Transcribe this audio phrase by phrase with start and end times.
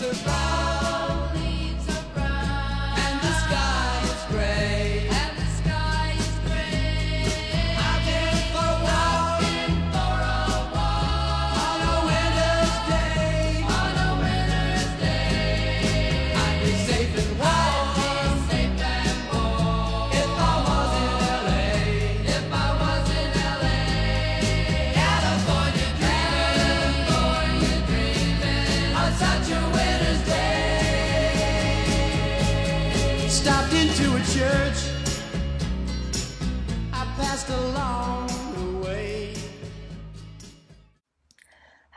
[0.00, 0.59] survive.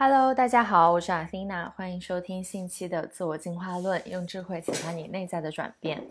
[0.05, 6.05] Hello，大家好，我是阿菲娜，欢迎收听新期的自我进化论，用智慧启发你内在的转变。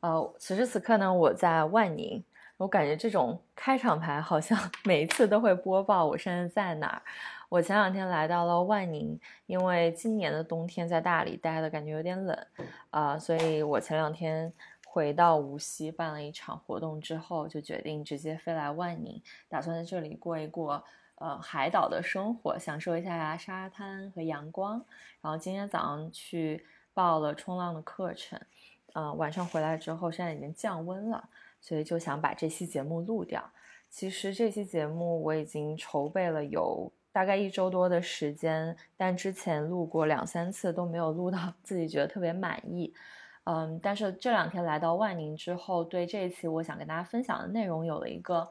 [0.00, 2.20] 呃，此时此刻呢，我在万宁，
[2.56, 7.00] 我感觉这种开场白好像 每一次都会播报我现在在哪儿。
[7.48, 12.36] 我前两天来到了万宁，因为今年的冬天在大理待的感觉有点冷，
[12.90, 14.52] 啊、所以我前两天
[14.84, 20.82] 回到无锡办了一场活动之后，就决定直接飞来万宁，打算在这里过一过
[21.18, 24.84] 呃海岛的生活，享受一下沙滩和阳光。
[25.20, 28.40] 然后今天早上去报了冲浪的课程，
[28.92, 31.28] 呃，晚上回来之后现在已经降温了，
[31.60, 33.50] 所以就想把这期节目录掉。
[33.90, 42.92] 其实这期节目我已经筹备了有大概一周多的时间，但之前录过两三次都没有录到自己觉得特别满意。
[43.44, 48.46] 嗯，但是这两天来到万宁之后，对这一期我想跟大家分享的内容有了一个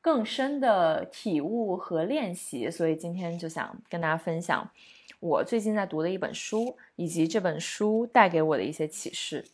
[0.00, 4.70] 更深的体悟和练习，所以今天就想跟大家分享
[5.20, 9.44] 我最近在读的一本书，以及这本书带给我的一些启示。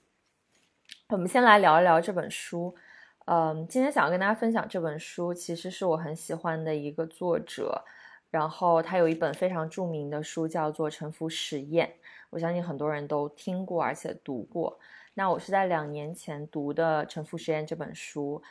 [1.09, 2.75] 我们先来聊一聊这本书。
[3.27, 7.83] 嗯，今天想要跟大家分享这本书，其实是我很喜欢的一个作者，
[8.31, 11.87] 然后他有一本非常著名的书叫做《沉浮实验》，
[12.29, 14.79] 我相信很多人都听过而且读过。
[15.15, 18.43] 那我是在两年前读的《沉浮实验》这本书，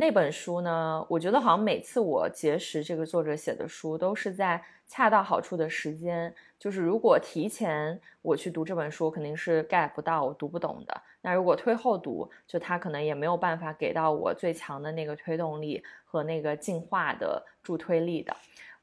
[0.00, 6.32] 那本书呢，我觉得好像每次我结识这个作者写的书，都是在恰到好处的时间。
[6.56, 11.02] 就是如果提前我去读这本书，肯定是 get 不到，我读不懂的。
[11.20, 18.36] 那如果推后读，就他可能也没有办法给到我最强的那个推动力和那个进化的助推力的。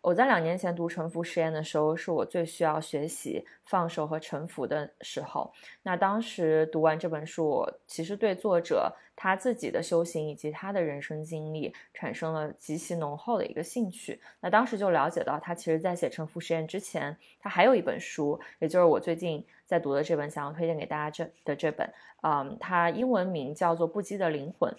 [0.05, 5.51] 我在两年前读沉浮实验的时候，是我最需要学习放手和臣服的时候。
[5.81, 14.21] 那当时读完这本书，我其实对作者他自己的修行以及他的人生经历产生了极其浓厚的一个兴趣。
[14.39, 21.91] 那当时就了解到，他其实在写沉浮实验之前，他还有一本书，也就是我最近在读的这本，想要推荐给大家这的这本，
[22.22, 24.72] 嗯，它英文名叫做《不羁的灵魂》。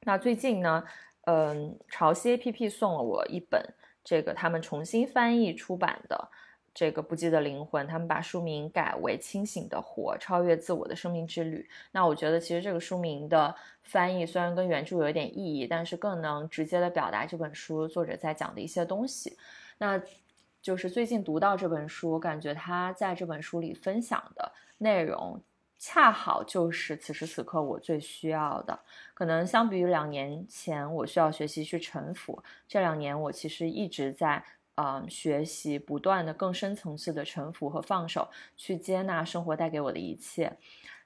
[0.00, 0.82] 那最近呢，
[1.26, 3.62] 嗯，潮汐 APP 送了我一本
[4.04, 6.28] 这个他们重新翻译出版的
[6.74, 11.66] 这个《不羁的灵魂》，他们把书名改为《清醒的活：超越自我的生命之旅》。
[11.92, 19.36] 那我觉得其实这个书名的翻译虽然跟原著有一点意义，但是更能直接的表达这本书作者在讲的一些东西。
[19.78, 20.00] 那
[20.60, 25.40] 就是最近读到这本书，我感觉他在这本书里分享的内容，
[25.78, 28.78] 恰好就是此时此刻我最需要的。
[29.14, 34.44] 可能相比于两年前，我需要学习去臣服，这两年我其实一直在
[34.76, 40.52] 嗯、学习，不断的更深层次的臣服和放手，去接纳生活带给我的一切。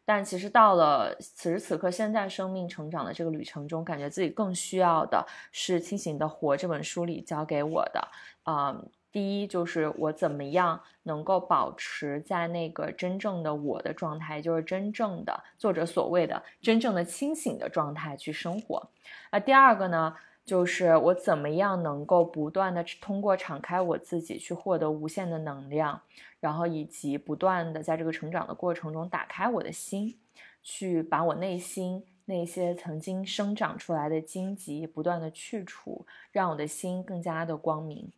[0.06, 8.08] 但其实到了此时此刻，现在生命成长的这个旅程中，感觉自己更需要的是《清醒的活》这本书里教给我的，
[8.46, 18.90] 嗯，第一就是我怎么样能够保持在那个真正的我的状态，就是真正的作者所谓的真正的清醒的状态去生活。
[19.32, 20.14] 那第二个呢，
[20.44, 26.02] 就是我怎么样能够不断的通过敞开我自己去获得无限的能量，
[26.38, 30.18] 然后以及不断的在这个成长的过程中打开我的心，
[30.62, 38.12] 去把我内心那些曾经生长出来的荆棘不断的去除，让我的心更加的光明。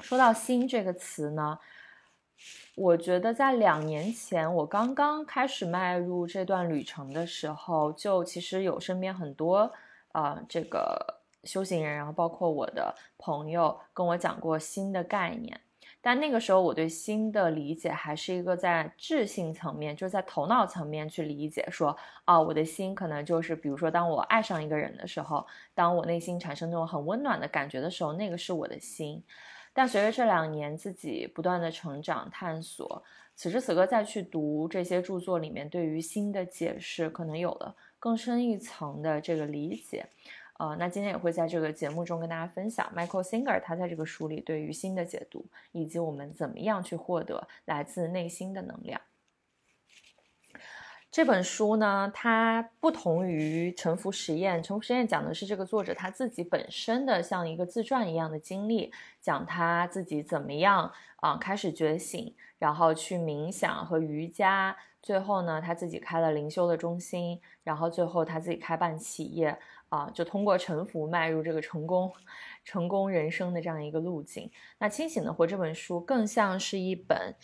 [0.00, 1.58] 说到“心”这个词呢，
[2.76, 9.70] 我觉得在两年前我刚刚开始迈入这段旅程的时候，就其实有身边很多
[10.12, 15.60] 呃这个修行人，然后包括我的朋友跟我讲过心的概念。
[16.00, 21.94] 但那个时候我对心的理解还是一个在智性层面，就是在头脑层面去理解说，
[22.24, 25.44] 啊，我的心可能就是，比如说当我爱上一个人的时候，
[25.74, 29.22] 当我内心产生那种很温暖的感觉的时候，那个是我的心。
[29.78, 33.00] 但随着这两年自己不断的成长探索，
[33.36, 40.04] 此时此刻再去读这些著作里面对于心的解释，可能有了更深一层的这个理解。
[40.58, 49.00] 呃，那今天也会在这个节目中跟大家分享 Michael Singer 他在这个书里对于心的解读，以及我们怎么样去获得来自内心的能量。
[51.10, 69.58] 这本书呢，它不同于《沉浮实验》，《沉浮实验》讲的是这个作者他自己本身的像一个自传一样的经历，讲他自己怎么样啊、开始觉醒，然后去冥想和瑜伽，最后呢他自己开了灵修的中心，然后最后他自己开办企业
[69.88, 72.12] 啊、就通过沉浮迈入这个成功、
[72.62, 74.50] 成功人生的这样一个路径。
[74.78, 77.34] 那《清醒的活》这本书更像是一本。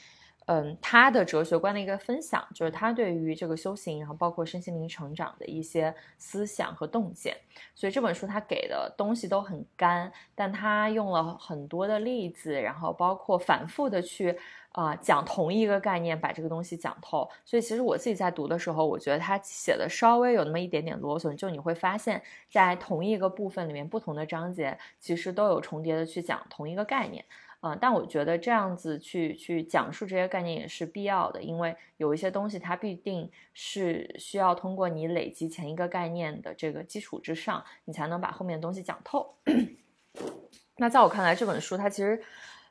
[0.46, 7.36] 嗯，他的哲学观的一个分享，就是他对于这个修行，然后包括身心灵成长的一些思想和洞见。
[7.74, 14.36] 所以这本书他给的东西都很干，但他用了很多的例子，然后包括反复的去
[14.72, 17.30] 啊、讲同一个概念，把这个东西讲透。
[17.44, 22.20] 所以其实我自己在读的时候，我觉得他写的稍微有那么一点点啰嗦，就你会发现
[22.50, 27.24] 在同一个部分里面，不同的章节其实都有重叠的去讲同一个概念。
[27.64, 39.34] 啊、但我觉得这样子去去讲述这些概念也是必要的，因为有一些东西它必定是需要通过你累积前一个概念的这个基础之上，你才能把后面的东西讲透。
[40.76, 42.22] 那在我看来，这本书它其实，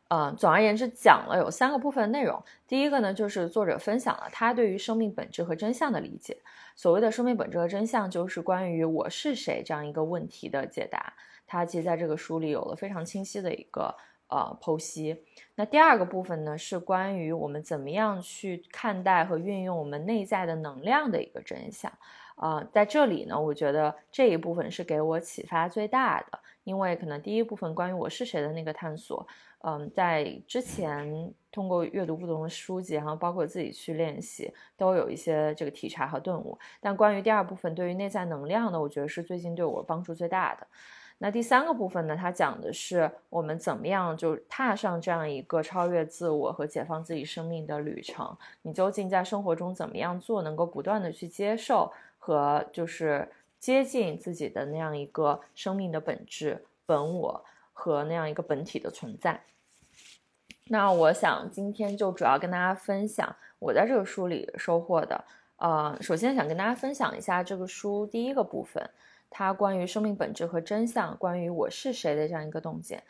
[0.10, 2.44] 呃，总而言之讲了有三个部分内容。
[2.68, 6.38] 第一个呢，就是作者分享了他对于生命本质和真相的理解。
[6.76, 11.14] 所谓的生命本质和真相，就是关于我是谁这样一个问题的解答。
[11.48, 13.96] 他其实在这个书里有了非常清晰的一个
[14.28, 15.24] 呃剖析。
[15.56, 21.92] 那第二个部分呢，是关于我们怎么样去看待和运用我们内在的能量的一个真相。
[22.36, 29.26] 啊、在这里呢，我觉得这一部分是给我启发最大的，因为可能第一部分关于我是谁的那个探索，
[29.60, 36.58] 嗯，在之前通过阅读不同的书籍，然后包括自己去练习，都有一些这个体察和顿悟。
[36.82, 40.66] 但关于第二部分对于内在能量呢，我觉得是最近对我帮助最大的。
[41.24, 48.38] 那第三个部分呢，它讲的是我们怎么样就踏上这样一个超越自我和解放自己生命的旅程。
[48.64, 51.90] 你究竟在生活中怎么样做，能够不断的去接受
[52.20, 53.26] 和就是
[53.58, 59.40] 接近自己的那样一个生命的本质、本我和那样一个本体的存在。
[60.66, 65.24] 那我想今天就主要跟大家分享我在这个书里收获的。
[65.56, 68.90] 呃，首先想跟大家分享一下这个书第一个部分，
[69.34, 73.04] 他关于生命本质和真相，关于我是谁的这样一个洞见。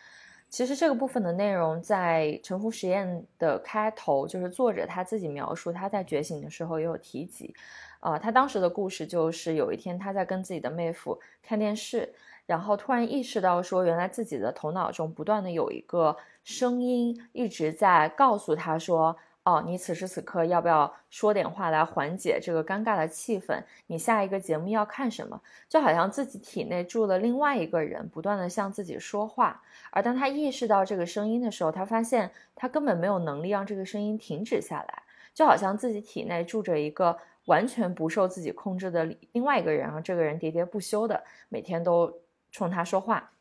[0.50, 7.54] 其实这个部分的内容在沉浮实验的开头，就是作者他自己描述他在觉醒的时候也有提及。
[8.00, 12.14] 啊、他当时的故事就是有一天他在跟自己的妹夫看电视，
[12.46, 23.62] 然后突然意识到说，原来自己的头脑中不断的有一个声音一直在告诉他说，哦，你此时此刻要不要说点话来缓解这个尴尬的气氛？
[23.88, 25.42] 你下一个节目要看什么？
[25.68, 29.62] 就好像自己体内住了另外一个人，不断的向自己说话。
[29.92, 35.04] 而当他意识到这个声音的时候，他发现他根本没有能力让这个声音停止下来，
[35.34, 37.18] 就好像自己体内住着一个
[37.48, 39.04] 完全不受自己控制的
[39.34, 43.32] 另外一个人，然后这个人喋喋不休的每天都冲他说话。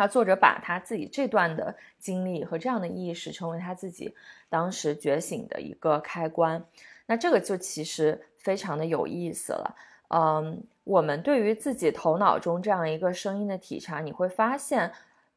[0.00, 4.14] 而作者把他自己这段的经历和这样的意识，成为他自己
[4.48, 6.64] 当时觉醒的一个开关。
[7.04, 9.76] 那这个就其实非常的有意思了。
[10.08, 14.90] 嗯，我们对于自己头脑中这样一个声音的体察，你会发现，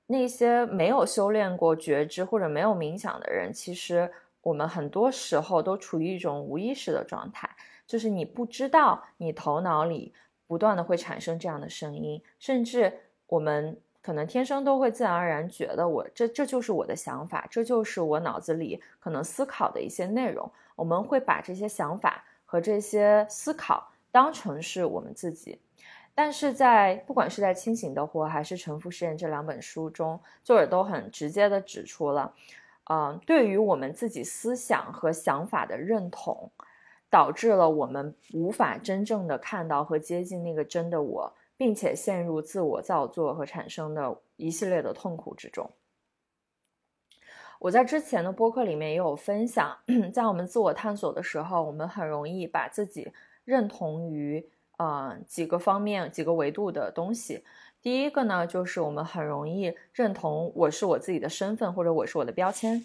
[0.08, 4.10] 那些没有修炼过觉知或者没有冥想的人，其实
[4.44, 7.50] 我们很多时候都处于一种无意识的状态，
[7.86, 10.14] 就是你不知道你头脑里
[10.48, 12.94] 不断的会产生这样的声音，甚至
[13.28, 25.58] 我们可能天生都会自然而然觉得我这这就是我的想法，这就是我脑子里可能思考的一些内容，我们会把这些想法和这些思考当成是我们自己。
[26.14, 32.34] 但是在不管是在《清醒的活》还是《沉浮实验》这两本书中，作者都很直接的指出了，
[32.92, 36.52] 嗯、对于我们自己思想和想法的认同，
[37.10, 45.72] 导致了我们无法真正的看到和接近那个真的我，并且陷入自我造作和产生的一系列的痛苦之中。
[47.60, 49.78] 我在之前的播客里面也有分享，
[50.14, 53.12] 在我们自我探索的时候，我们很容易把自己
[53.46, 54.46] 认同于
[54.78, 57.46] 呃几个方面、几个维度的东西。
[57.82, 62.84] 第一个呢，就是我们很容易认同我是我自己的身份，或者我是我的标签。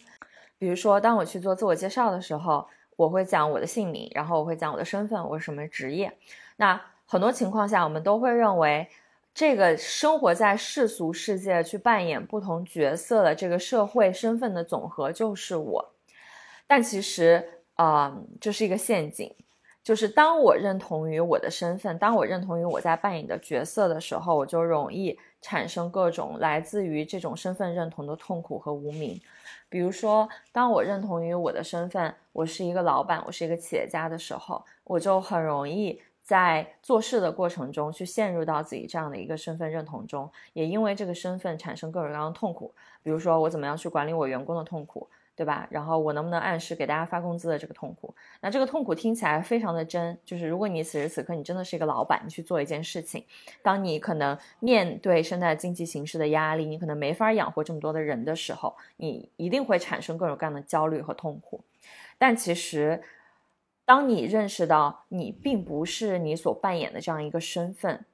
[0.59, 6.17] 比如说，当我去做自我介绍的时候，我会讲我的姓名，然后我会讲我的身份，我是什么职业。
[6.57, 8.87] 那很多情况下，我们都会认为，
[9.33, 15.95] 这个生活在世俗世界去扮演不同角色的这个社会身份的总和就是我。
[16.67, 19.35] 但其实，啊、这是一个陷阱。
[19.83, 29.19] 就是当我认同于我的身份，当我认同于我在扮演的角色的时候，我就容易产生各种来自于这种身份认同的痛苦和无名。
[29.71, 35.99] 比如说，当我认同于我的身份，我是一个老板，我是一个企业家的时候，我就很容易
[36.29, 42.75] 在做事的过程中去陷入到自己这样的一个身份认同中，也因为这个身份产生各种各样的痛苦。
[43.03, 45.09] 比如说，我怎么样去管理我员工的痛苦。
[45.39, 45.69] 对吧？
[45.71, 50.19] 然后我能不能按时给大家发工资的这个痛苦，那这个痛苦听起来非常的真。
[50.25, 53.25] 就是如果你此时此刻你真的是一个老板，你去做一件事情，
[53.63, 61.63] 当你可能面对现在经济形势的压力，你可能没法养活这么多的人的时候，你一定会产生各种各样的焦虑和痛苦。
[62.19, 63.01] 但其实，
[63.89, 68.05] 当你认识到你并不是你所扮演的这样一个身份。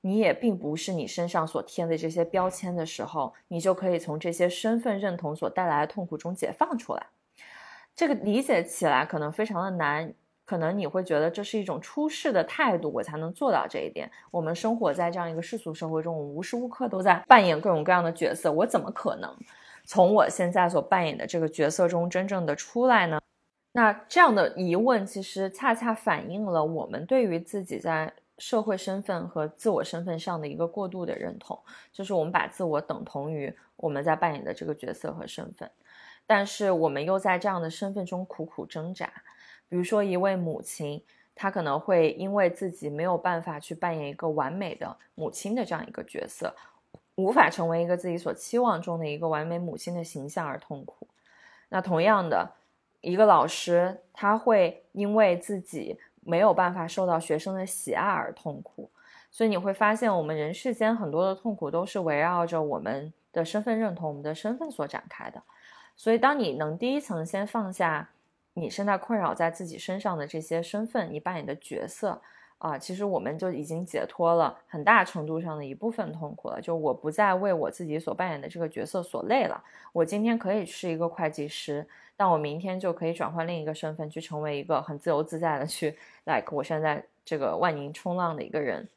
[0.00, 7.08] 你也并不是你身上所贴的这些标签的时候，你就可以从这些身份认同所带来的痛苦中解放出来。
[7.94, 10.14] 这个理解起来可能非常的难，
[10.46, 14.10] 可能你会觉得这是一种出世的态度，我才能做到这一点。
[14.30, 19.30] 我们生活在这样一个世俗社会中，我无时无刻都在扮演各种各样的角色，我怎么可能
[19.84, 23.20] 从我现在所扮演的这个角色中真正的出来呢？
[23.72, 28.12] 那这样的疑问其实恰恰反映了我们对于自己在。
[28.38, 31.56] 社会身份和自我身份上的一个过度的认同，
[31.92, 35.70] 就是我们把自我等同于我们在扮演的这个角色和身份，
[36.26, 39.12] 但是我们又在这样的身份中苦苦挣扎。
[39.68, 41.04] 比如说，一位母亲，
[41.36, 46.52] 她可能会因为自己没有办法去扮演一个完美的母亲的这样一个角色，
[47.14, 51.06] 无法成为一个自己所期望中的一个完美母亲的形象而痛苦。
[51.68, 52.54] 那同样的，
[53.02, 55.98] 一个老师，他会因为自己。
[56.24, 58.88] 没有办法受到学生的喜爱而痛苦，
[59.28, 65.42] 所以你会发现，我们人世间很多的痛苦都是围绕着我们的身份认同、我们的身份所展开的。
[65.96, 68.08] 所以，当你能第一层先放下
[68.54, 72.22] 你现在困扰在自己身上的这些身份，你扮演的角色。
[72.62, 76.60] 啊，其实我们就已经解脱了很大程度上的一部分痛苦了。
[76.60, 79.60] 就我不再为我自己所扮演的这个角色所累了。
[79.92, 81.84] 我今天可以是一个会计师，
[82.16, 88.88] 但我明天就可以转换另一个身份，去成为一个很自由自在的去，like 我现在这个万宁冲浪的一个人。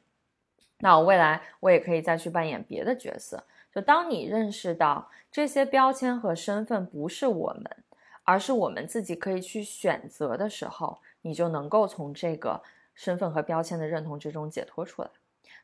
[0.78, 3.42] 那我未来我也可以再去扮演别的角色。
[3.74, 7.68] 就当你认识到这些标签和身份不是我们，
[8.22, 12.62] 而是我们自己可以去选择的时候，你就能够从这个。
[12.96, 15.10] 身份和标签的认同之中解脱出来，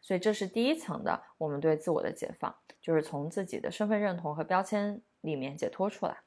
[0.00, 6.18] 所以这是第一层的我们对自我的解放，就是从自己的身份认同和标签里面解脱出来。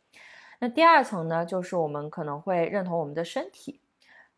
[0.59, 3.79] 那第二层呢，就是我们可能会认同我们的身体，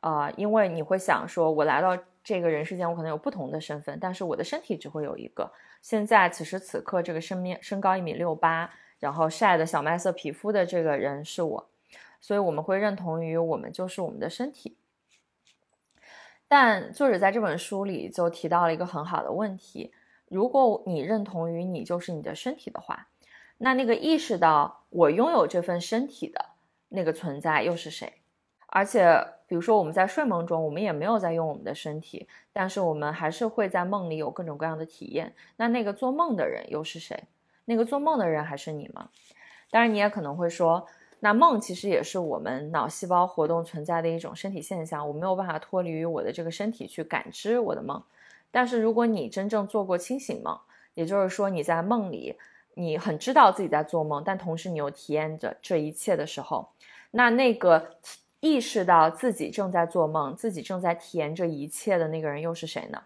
[0.02, 5.52] 啊，因为你会想说，我来到这个人世间，我可能有不同的身份，但是我的身体只会有一个。
[5.82, 8.70] 现在此时此刻，这个身面身高一米六八，
[9.00, 11.70] 然后晒的小麦色皮肤的这个人是我，
[12.20, 14.76] 所以我们会认同于我们就是我们的身体。
[16.48, 19.92] 但作者在这本书里就提到了一个很好的问题：
[20.30, 23.08] 如果你认同于你就是你的身体的话，
[23.58, 26.46] 那那个意识到我拥有这份身体的
[26.90, 28.14] 那个存在又是谁？
[28.68, 35.34] 而且，比如说我们在睡梦中，我们也没有在用我们的身体，但是我们还是会在梦里有各种各样的体验。
[35.58, 37.26] 那那个做梦的人又是谁？
[37.66, 39.10] 那个做梦的人还是你吗？
[39.70, 40.88] 当然，你也可能会说。
[41.20, 48.04] 那梦其实也是我们脑细胞活动存在的一种身体现象，我没有办法脱离于我的这个身体去感知我的梦。
[48.52, 50.60] 但是如果你真正做过清醒梦，
[50.94, 52.36] 也就是说你在梦里，
[52.76, 56.70] 你很知道自己在做梦，但同时你又体验着这一切的时候，
[57.10, 57.98] 那那个
[58.40, 63.02] 意识到自己正在做梦，自己正在体验这一切的那个人又是谁呢？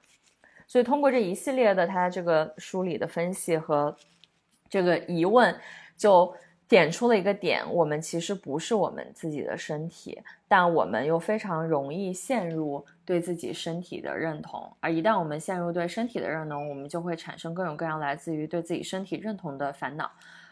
[0.68, 3.96] 所以通过这一系列的他这个书里的分析和
[4.70, 5.58] 这个疑问，
[5.96, 6.36] 就。
[6.72, 14.72] 点出了一个点，我们其实不是我们自己的身体，但我们又非常容易陷入对自己身体的认同。
[14.80, 20.10] 而一旦我们陷入对身体的认同，我们就会产生各种各样来自于对自己身体认同的烦恼。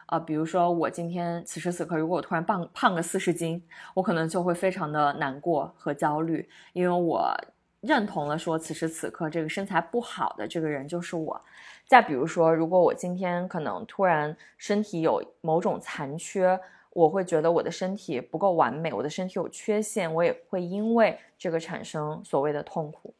[0.07, 7.33] 啊，比如说我今天此时此刻，如果我突然胖胖个四十斤，我可能就会非常的难过和焦虑，因为我
[7.81, 11.41] 认同了说此时此刻这个身材不好的这个人就是我。
[11.85, 16.59] 再比如说，如果我今天可能突然身体有某种残缺，
[16.91, 23.13] 我会觉得我的身体不够完美，我的身体有缺陷，我也会因为这个产生所谓的痛苦。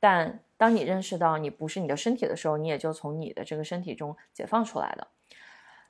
[0.00, 5.08] 但当你认识到你不是你的身体的时候，你也就从你的这个身体中解放出来了。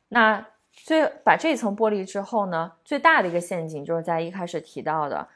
[0.08, 5.28] 那最把这一层剥离之后呢，最大的一个陷阱就是在一开始提到的，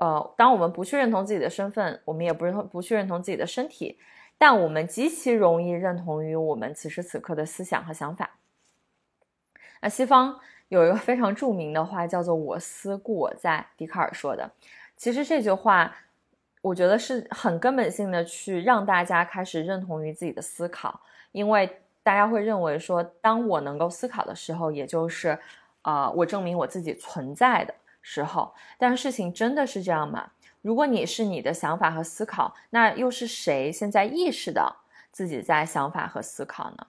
[0.00, 3.98] 呃，当我们不去认同自己的身份，我们也不认同不去认同自己的身体。
[4.38, 8.30] 但我们极其容易认同于我们此时此刻的思想和想法。
[9.82, 14.50] 那西方有一个非常著名的话，叫做“我思故我在”，笛卡尔说的。
[14.96, 15.94] 其实这句话
[16.62, 20.98] 我觉得是很根本性的去让大家开始认同于自己的思考，
[21.32, 21.70] 因为
[22.02, 25.38] 大家会认为说，当我能够思考的时候，也就是，
[25.82, 27.74] 呃，我证明我自己存在的
[28.12, 28.52] 时候。
[28.76, 30.32] 但事情真的是这样吗？
[30.62, 34.74] 如果你是你的想法和思考，那又是谁现在意识到
[35.12, 36.86] 自己在想法和思考呢？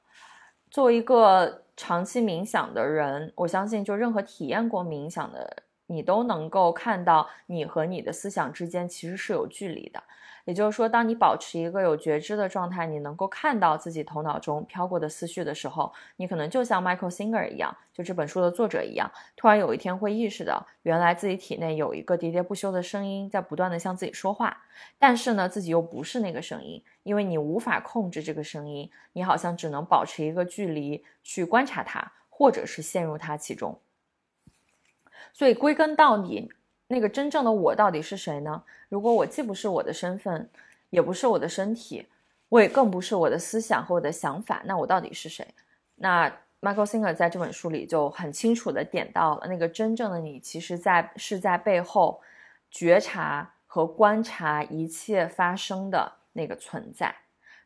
[0.72, 5.64] 作为一个长期冥想的人，我相信，就任何体验过冥想的。
[5.88, 10.02] 你都能够看到，你和你的思想之间其实是有距离的。
[10.46, 24.64] 也就是说，当你保持一个有觉知的状态，你能够看到自己头脑中飘过的思绪的时候，你可能就像 Michael Singer 一样，就这本书的作者一样，突然有一天会意识到，原来自己体内有一个喋喋不休的声音在不断的向自己说话，
[24.98, 33.80] 但是呢，自己又不是那个声音，因为你无法控制这个声音，你好像只能保持一个距离去观察它，或者是陷入它其中。
[35.34, 36.52] 所以归根到底，
[36.92, 38.62] 那个真正的我到底是谁呢？
[38.90, 40.50] 如果我既不是我的身份，
[40.90, 42.06] 也不是我的身体，
[42.50, 45.48] 我也更不是我的思想和我的想法，那我到底是谁？
[45.96, 46.30] 那
[46.60, 52.20] Michael Singer 在这本书里就很清楚的点到了，那个真正的你，其实在是在背后
[52.70, 57.16] 觉察和观察一切发生的那个存在，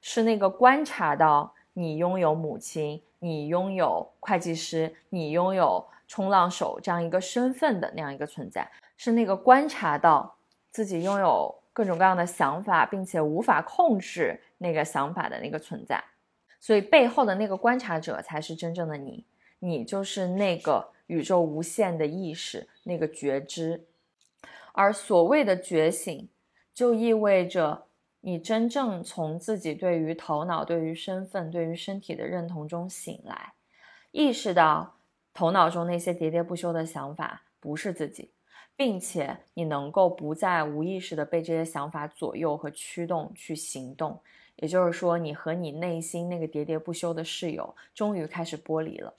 [0.01, 5.83] 是那个观察到你拥有母亲，你拥有会计师，你拥有。
[6.07, 10.37] 冲浪手这样一个身份的那样一个存在，是那个观察到
[10.71, 16.03] 自己拥有各种各样的想法，并且无法控制那个想法的那个存在。
[16.59, 19.25] 所以背后的那个观察者才是真正的你，
[19.59, 23.85] 你就是那个宇宙无限的意识，那个觉知。
[24.73, 26.29] 而所谓的觉醒，
[26.73, 27.85] 就意味着
[28.21, 33.53] 你真正从自己对于头脑、对于身份、对于身体的认同中醒来，
[34.11, 34.93] 意识到。
[35.37, 38.31] 头脑中那些喋喋不休的想法不是自己，
[38.77, 44.19] 并且你能够不再无意识的被这些想法左右和驱动去行动。
[44.57, 49.13] 也就是说，你和你内心那个喋喋不休的室友终于开始剥离了。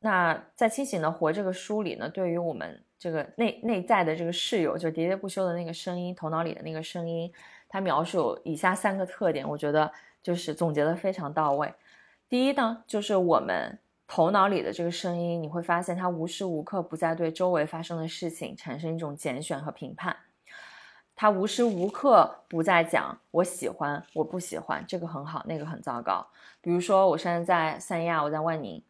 [0.00, 7.32] 那在《清醒的活》这个书里呢，对于我们这个内内在的这个室友，就喋喋不休的那个声音，头脑里的那个声音，
[7.68, 11.72] 它描述有以下三个特点，我觉得就是总结的非常到位。
[12.28, 13.78] 第一呢，就是我们。
[14.08, 20.16] 头脑里的这个声音，你会发现它无时无刻不在对周围发生的事情产生一种拣选和评判。
[21.14, 26.26] 它无时无刻不在讲我喜欢，我不喜欢，这个很好，那个很糟糕。
[26.60, 28.82] 比如说，我现在在三亚，我在万宁。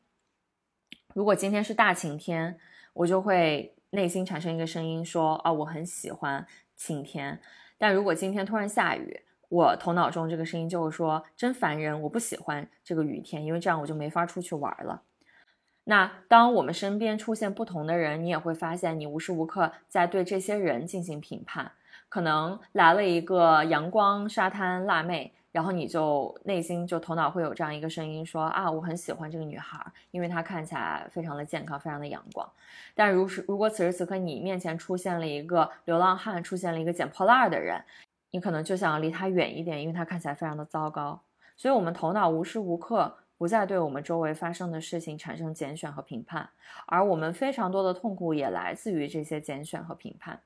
[1.15, 2.59] 如果今天是大晴天，
[2.93, 7.41] 我就会内心产生一个声音说：啊，我很喜欢晴天。
[7.79, 15.05] 但如果今天突然下雨，我头脑中这个声音就会说：“真烦人，我不喜欢这个雨天，因为这样我就没法出去玩了。”
[15.89, 21.71] 那当我们身边出现不同的人，你也会发现，你无时无刻在对这些人进行评判。
[22.09, 29.79] 可能来了一个阳光沙滩辣妹，然后你就内心就头脑会有这样一个声音说：“啊，我很喜欢这个女孩，
[30.11, 32.49] 因为她看起来非常的健康，非常的阳光。”
[32.95, 37.81] 但如是如果此时此刻你面前出现了一个流浪汉，出现了一个捡破烂的人。
[38.33, 41.21] 你可能就想离他远一点，因为他看起来非常的糟糕。
[41.57, 46.49] 所以，我们头脑无时无刻不再对我们周围发生的事情产生拣选和评判，
[46.87, 50.41] 而我们非常多的痛苦也来自于这些拣选和评判。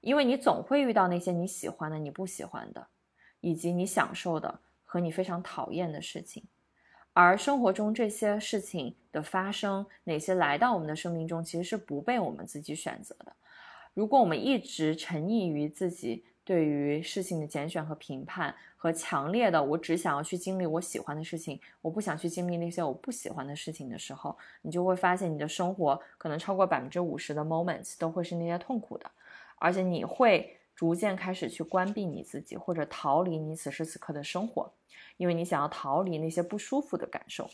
[0.00, 2.88] 因为你总会遇到那些你喜欢的、你不喜欢的，
[3.40, 6.44] 以及你享受的和你非常讨厌的事情。
[7.12, 13.32] 而生活中这些事情的发生，哪些来到我们的生命中，其实是不被我们自己选择的。
[13.94, 16.24] 如果我们一直沉溺于自己。
[16.48, 29.10] 对于事情的拣选和评判，和强烈的我只想要去经历我喜欢的事情，我不想去经历那些我不喜欢的事情的时候，你就会发现你的生活可能超过百分之五十的 moments 都会是那些痛苦的，
[29.56, 34.72] 而且你会逐渐开始去关闭你自己，或者逃离你此时此刻的生活，
[35.18, 37.50] 因为你想要逃离那些不舒服的感受。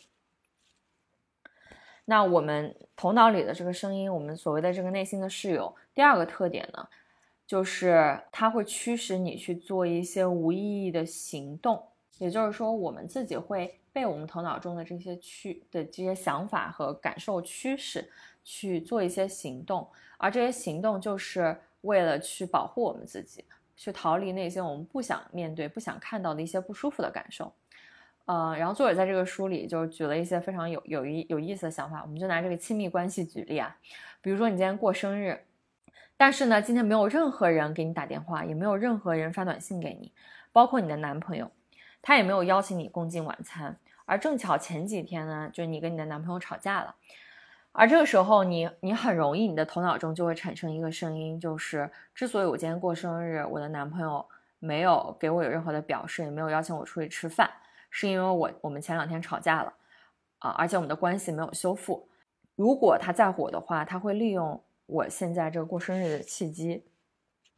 [2.05, 6.87] 那我们头脑里的这个声音，我们所谓的这个内心的室友，第二个特点呢？
[7.47, 11.83] 就是它会驱使你去做一些无意义的行动，
[12.19, 18.11] 也就是说，我们自己会被我们头脑中的这些驱的这些想法和感受驱使
[18.43, 23.45] 去做一些行动，而这些行动就是为了去保护我们自己，
[23.77, 27.53] 去逃离那些我们不想面对、不想看到的一些不舒服的感受。
[28.25, 33.77] 呃，然后作者在这个书里就举了一些非常有有意有意思的想法，我们就拿这个亲密关系举例啊，
[34.23, 35.39] 比如说你今天过生日。
[36.17, 40.13] 但是呢，今天没有任何人给你打电话，也没有任何人发短信给你，
[40.53, 41.51] 包括你的男朋友，
[42.01, 43.79] 他也没有邀请你共进晚餐。
[44.07, 46.95] 而正巧前几天呢，就你跟你的男朋友吵架了，
[47.73, 54.25] 而这个时候你，你很容易，你的头脑中就会产生一个声音，就是之所以我今天过生日，我的男朋友
[54.59, 57.51] 没有给我有任何的表示，也没有邀请我出去吃饭，
[57.91, 59.73] 是因为我我们前两天吵架了，
[60.39, 62.07] 啊，而且我们的关系没有修复。
[62.55, 66.85] 如果他在乎我的话，他会利用我现在这个过生日的契机，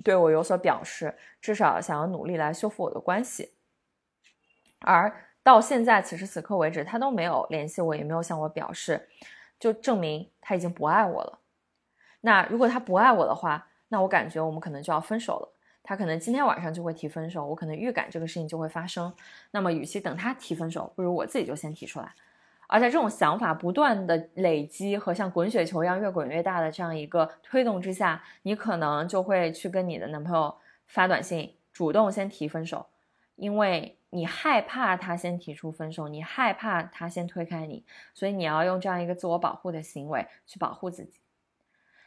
[0.04, 3.52] 对我有所表示，至少想要努力来修复我的关系。
[4.80, 9.08] 而到现在此时此刻为止，他都没有联系我，也没有向我表示。
[9.58, 11.38] 就证明他已经不爱我了。
[12.20, 15.54] 那如果他不爱我的话，那我感觉我们可能就要分手了。
[15.82, 19.10] 他可能今天晚上就会提分手，我可能预感这个事情就会发生。
[19.52, 22.12] 那么，与其等他提分手，不如我自己就先提出来。
[22.66, 30.54] 而在这种想法不断的累积和像滚雪球一样越滚越大的这样一个推动之下，你可能就会去跟你的男朋友
[30.86, 32.86] 发短信，主动先提分手，
[33.36, 33.96] 因为。
[34.10, 41.18] 你害怕他先提出分手，你害怕他先推开你，所以你要用这样一个自我保护的行为去保护自己。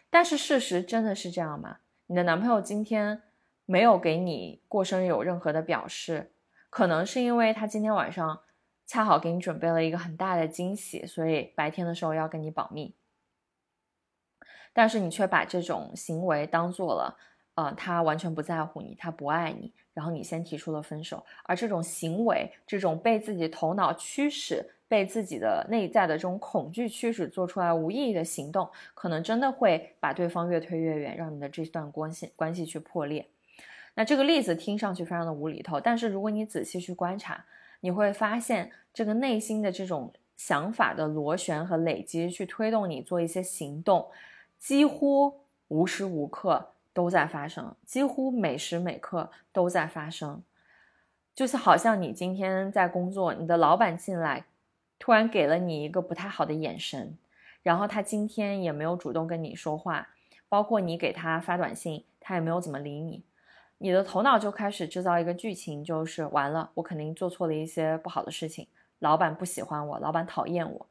[0.09, 1.77] 但是事实真的是这样吗？
[2.07, 3.21] 你的男朋友今天
[3.65, 6.31] 没有给你过生日有任何的表示，
[6.71, 8.39] 可能是因为他今天晚上
[8.89, 12.95] 恰好给你准备了一个很大的惊喜，所以白天的时候要跟你保密。
[14.73, 17.15] 但是你却把这种行为当做了，
[17.53, 19.71] 呃，他完全不在乎你，他不爱你。
[19.93, 33.27] 然后你先提出了分手，而这种行为，这种被自己头脑驱使、被自己的内在的这种恐惧驱使做出来无意义的行动，可能真的会把对方越推越远，让你的这段关系关系去破裂。
[33.93, 37.45] 那这个例子听上去非常的无厘头，但是如果你仔细去观察，
[37.81, 44.09] 你会发现这个内心的这种想法的螺旋和累积，去推动你做一些行动，
[44.57, 46.71] 几乎无时无刻。
[46.91, 50.43] 都在发生，几乎每时每刻都在发生，
[51.33, 54.43] 就是好像你今天在工作，你的老板进来，
[54.97, 57.17] 突然给了你一个不太好的眼神，
[57.63, 60.09] 然后他今天也没有主动跟你说话，
[60.49, 63.23] 包括你给他发短信，他也没有怎么理你，
[63.79, 68.67] 你的头脑就开始制造一个剧情，就是完了，我肯定做错了一些不好的事情，
[68.99, 70.85] 老板不喜欢我，老板讨厌我，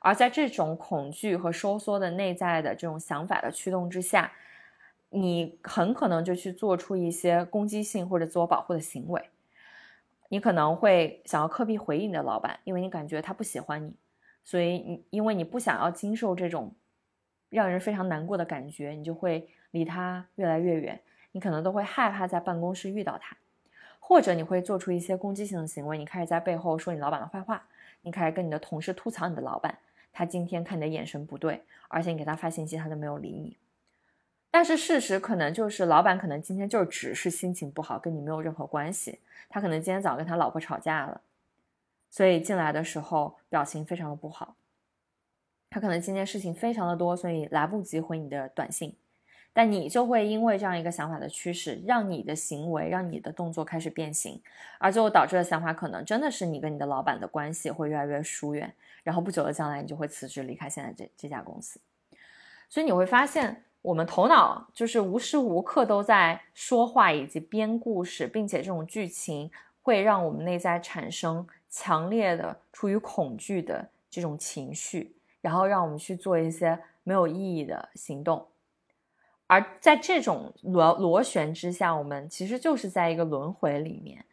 [0.00, 4.32] 而在这种恐惧和收缩的内在的这种想法的驱动之下。
[5.14, 9.28] 你很可能就去做出一些攻击性或者自我保护的行为，
[10.30, 13.94] 你可能会想要刻意回应你的老板，因为你感觉他不喜欢你，
[14.42, 16.74] 所以你因为你不想要经受这种
[17.50, 20.98] 让人非常难过的感觉，你就会离他越来越远，
[21.32, 23.36] 你可能都会害怕在办公室遇到他，
[23.98, 27.64] 或者你会做出一些攻击性的行为，你开始在背后说你老板的坏话，
[28.02, 29.78] 你开始跟你的同事吐槽你的老板，
[30.12, 33.56] 他今天看你的眼神不对，而且你给他发信息他都没有理你。
[34.50, 39.18] 但是事实可能就是，老板可能今天就只是心情不好，跟你没有任何关系。
[39.48, 41.22] 他可能今天早上跟他老婆吵架了，
[42.10, 44.54] 所以进来的时候表情非常的不好。
[45.70, 48.94] 他可能今天事情非常的多，所以来不及回你的短信。
[49.52, 54.40] 但你就会因为这样一个想法的驱使，让你的行为，让你的动作开始变形，
[54.78, 61.80] 而最后导致的想法可能真的是你跟你的老板的关系会越来越疏远，然后不久的将来你就会辞职离开现在这这家公司。
[62.68, 63.64] 所以你会发现。
[63.82, 69.50] 我们头脑就是无时无刻都在说话以及编故事，并且这种剧情
[69.82, 78.46] 会让我们内在产生强烈的出于恐惧的这种情绪，然后让我们去做一些没有意义的行动。
[79.52, 84.24] 而在这种螺螺旋之下，我们其实就是在一个轮回里面。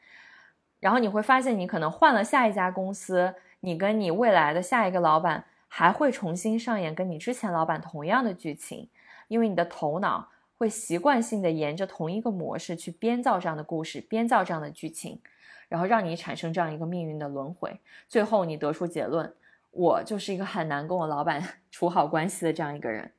[0.79, 8.87] 然后你会发现，你可能换了下一家公司，你跟你未来的下一个老板还会重新上演跟你之前老板同样的剧情。
[9.27, 15.19] 因为你的头脑会习惯性的沿着同一个模式去编造这样的故事，编造这样的剧情，
[15.67, 17.77] 然后让你产生这样一个命运的轮回。
[18.07, 19.33] 最后你得出结论：
[19.71, 23.11] 我就是一个很难跟我老板 处好关系的这样一个人。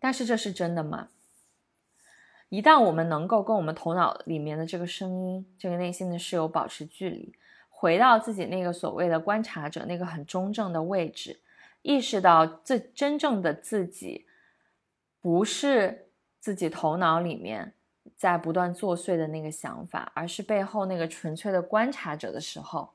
[0.00, 1.08] 但是这是真的吗？
[2.48, 7.32] 一旦我们能够跟我们头脑里面的这个声音、这个内心的室友保持距离，
[7.68, 11.40] 回到自己那个所谓的观察者那个很中正的位置。
[11.82, 14.26] 意识到自真正的自己，
[15.20, 16.08] 不是
[16.40, 17.72] 自己头脑里面
[18.16, 22.90] 在不断作祟的那个想法，而是背后那个纯粹的观察者的时候，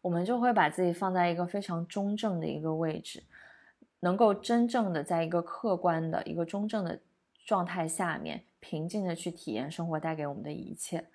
[0.00, 3.22] 我们就会把自己放在一个非常中正的一个位置，
[4.04, 7.00] 能够真正的在一个客观的一个中正的
[7.46, 11.06] 状态下面，平静的去体验生活带给我们的一切，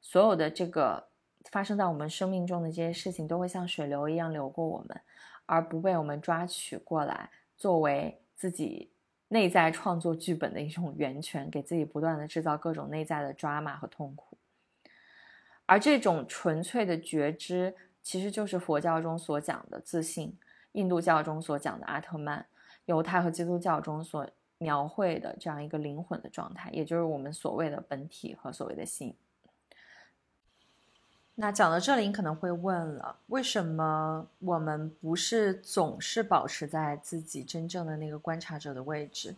[0.00, 1.08] 所有的这个
[1.50, 5.00] 发生在我们生命中的这些事情，都会像水流一样流过我们。
[5.44, 8.90] 而不被我们抓取过来，作为自己
[9.28, 14.38] 内在创作剧本的一种源泉，给自己不断的制造各种内在的抓马和痛苦。
[15.66, 20.38] 而这种纯粹的觉知，其实就是佛教中所讲的自信，
[20.72, 22.44] 印度教中所讲的阿特曼，
[22.86, 29.14] 犹太和基督教中所描绘的这样一个灵魂的状态，也就是我们所谓的本体和所谓的心。
[31.34, 39.34] 那讲到这里，你可能会问了：为什么我们不是总是保持在自己真正的那个观察者的位置？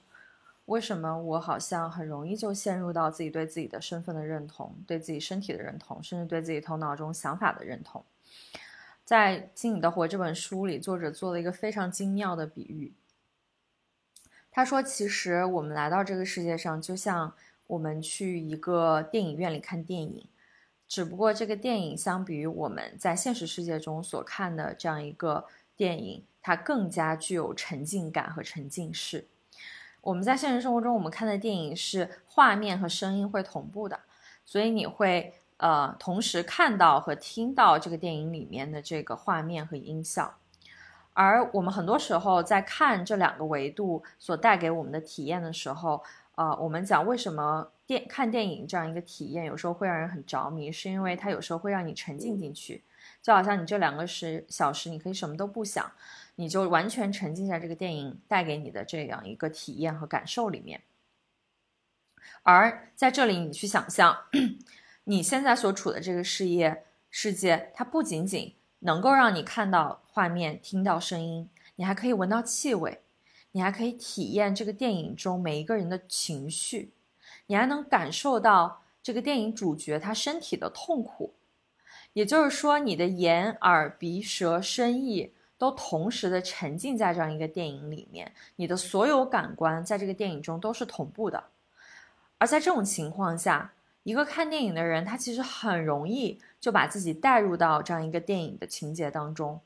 [0.67, 8.05] 为什么我好像很容易就陷入到自己对自己的身份的认同、对自己身体的认同，甚至对自己头脑中想法的认同？
[9.05, 12.95] 在《经你的活》这本书里，作者做了一个非常精妙的比喻。
[14.51, 17.35] 他说：“其实我们来到这个世界上，就像
[17.67, 20.27] 我们去一个电影院里看电影。”
[20.87, 25.45] 只不过这个电影相比于我们在现实世界中所看的这样一个
[25.77, 29.27] 电影，它更加具有沉浸感和沉浸式。
[30.03, 34.01] 我们在现实生活中，我们看的电影是画面和声音会同步的，
[34.45, 40.35] 所以你会呃同时看到和听到这个电影里面的这个画面和音效。
[41.15, 46.03] 而我们很多时候在看这两个维度所带给我们的体验的时候，
[46.35, 47.69] 呃，我们讲为什么？
[47.87, 52.83] 电看电影这样一个体验，有时候会让人很着迷，是因为它有时候会让你沉浸进去，
[53.21, 55.93] 就好像你这两个时小时，你可以什么都不想，
[56.37, 60.81] 你就完全沉浸在这个电影带给你的这样一个体验和感受里面。
[62.43, 64.17] 而在这里，你去想象
[65.05, 73.03] 你现在所处的这个事业世界，它不仅仅能够让你看到画面、听到声音，你还可以闻到气味，
[73.53, 76.93] 你还可以体验这个电影中每一个人的情绪。
[77.47, 81.35] 你还能感受到这个电影主角他身体的痛苦，
[82.15, 91.45] 也就是说，你的眼、耳、鼻、舌、身、意都同时的沉浸在这样一个电影里面，你的所有感官在这个电影中都是同步的。
[92.39, 99.61] 而在这种情况下，一个看电影的人，他其实很容易就把自己带入到这样一个电影的情节当中，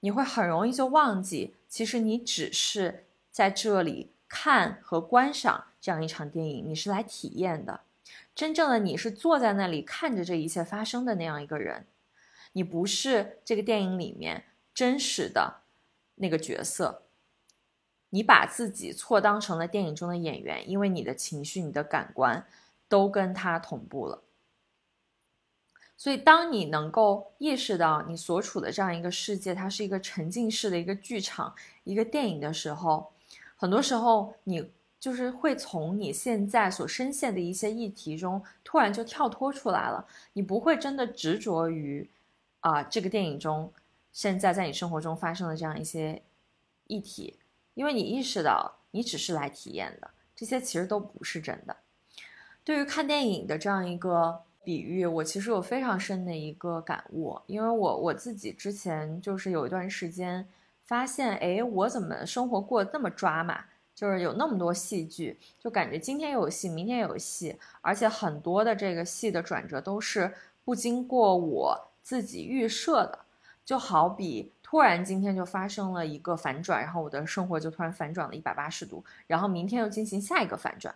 [0.00, 4.08] 你会很容易就忘记，其实你只是在这里。
[4.34, 7.82] 看和观赏这样一场电影，你是来体验的。
[8.34, 11.84] 真正的你是坐在那里看着这一切发生的那样一个人，
[12.52, 15.56] 你不是这个电影里面真实的
[16.14, 17.02] 那个角色。
[18.08, 22.46] 你把自己错当成了电影中的演员，因为你的情绪、你的感官
[22.92, 24.22] 都跟它同步了。
[25.96, 33.10] 所以，当你能够意识到你所处的这样一个世界，它是一个沉浸式的一个剧场、一个电影的时候。
[33.56, 40.06] 很多时候，你就是会从你现在所深陷的一些议题中突然就跳脱出来了。
[40.34, 42.10] 你不会真的执着于，
[42.60, 43.72] 啊，这个电影中
[44.12, 46.20] 现在在你生活中发生的这样一些
[46.88, 47.38] 议题，
[47.72, 51.74] 因为你意识到你只是来体验的，这些其实都不是真的。
[52.64, 60.46] 对于看电影的这样一个比喻，我其实有非常深的一个感悟，因为我我自己之前就是有一段时间。
[60.84, 63.64] 发现哎，我怎么生活过得那么抓马？
[63.94, 73.20] 就是有那么多戏剧，就感觉今天有戏，明天有戏，而且很多的这个戏的转折都是不经过我自己预设的。
[73.64, 80.94] 就好比突然今天就发生了一个反转，然后我的生活就突然反转了一百八十度，然后明天又进行下一个反转。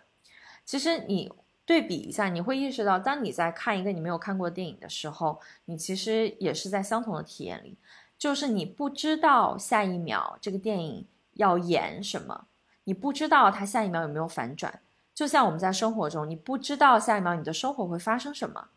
[0.65, 1.31] 其实你
[1.67, 7.77] 对比一下，你会意识到，当你在看一个你没有看过电影的时候，你其实也是在相同的体验里。
[8.17, 12.45] 就是你不知道下一秒这个电影要演什么，
[12.85, 14.79] 你不知道它下一秒有没有反转。
[15.13, 18.69] 就像我们在生活中，你不知道下一秒你的生活会发生什么。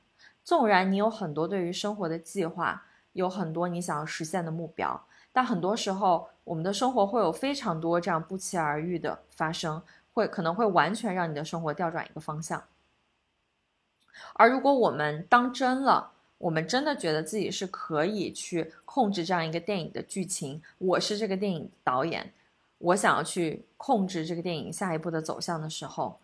[0.43, 5.01] 纵然你有很多对于生活的计划，有很多你想要实现的目标，
[5.33, 9.81] 但很多时候我们的生活会有非常多这样不期而遇的发生，
[10.13, 12.61] 会可能会完全让你的生活调转一个方向。
[14.35, 20.63] 而如果我们当真了，我们真的觉得自己是可以去控制这样一个电影的剧情。
[20.79, 22.33] 我是这个电影导演，
[22.79, 26.19] 我想要去控制这个电影下一步的走向的时候，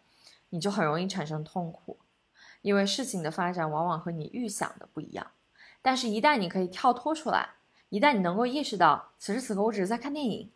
[0.48, 1.98] 你就很容易产生痛苦，
[2.62, 5.26] 因为事情的发展往往和你预想的不一样。
[5.82, 7.50] 但是，一旦你可以跳脱出来，
[7.90, 10.50] 一旦你能够意识到此时此刻我只是在看电影，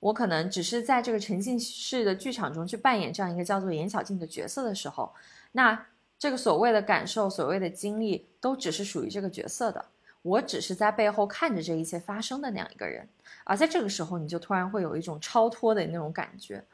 [0.00, 5.14] 我可能只是在这个沉浸式的剧场中去扮演这样一个叫做严小静的角色的时候，
[5.52, 5.86] 那。
[6.24, 9.84] 这个所谓的感受，所谓的经历，都只是属于这个角色的。
[10.22, 13.06] 我只是在背后看着这一切发生的那样一个人。
[13.44, 16.64] 而在这个时候，你就突然会有一种超脱的那种感觉，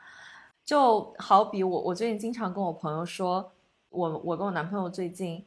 [0.65, 3.51] 就好比我，我最近经常跟我朋友说，
[3.89, 5.45] 我我跟我男朋友最近，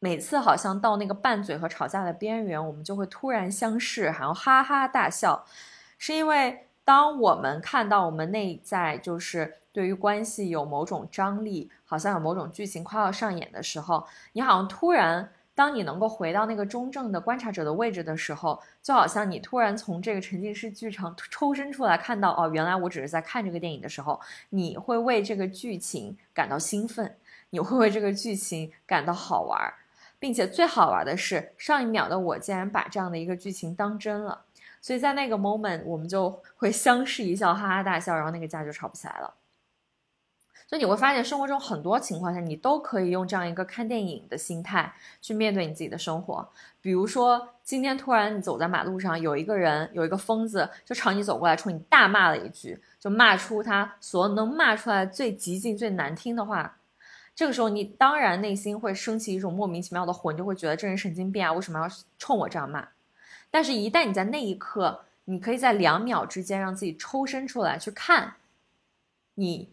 [0.00, 5.46] 每次好像到那个拌嘴和吵架的边缘，我们就会突然相视，然后哈哈大笑，
[5.96, 9.54] 是因为当我们看到我们内在就是。
[9.78, 27.16] 对于关系有某种张力，好像有某种剧情快要上演的时候，你好像突然当你能够回到那个中正的观察者的位置的时候，就好像你突然从这个沉浸式剧场抽身出来，看到哦，原来我只是在看这个电影的时候，你会为这个剧情感到兴奋，
[27.50, 29.72] 你会为这个剧情感到好玩，
[30.18, 34.40] 并且最好玩的是，上一秒的我竟然把这样的一个剧情当真了，
[34.80, 39.32] 所以在那个 moment 我们就会相视一笑，哈哈大笑，然后那个架就吵不起来了。
[40.68, 46.46] 所以你会发现，生活中很多情况下，你都可以用这样一个看电影的心态去面对你自己的生活。
[46.82, 56.76] 比如说，今天突然你走在马路上，有一个人，有一个疯子，就朝你走过来，冲你大骂了一句，就骂出他所能骂出来最极尽、最难听的话。
[57.34, 62.86] 这个时候，你当然内心会升起一种莫名其妙的火，你就会觉得这人神经病啊，为什么要冲我这样骂？
[63.50, 68.34] 但是，一旦你在那一刻，你可以在两秒之间让自己抽身出来去看，
[69.36, 69.72] 你。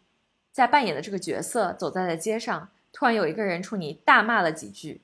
[0.56, 5.02] 在扮演的这个角色走在了街上，突然有一个人冲你大骂了几句，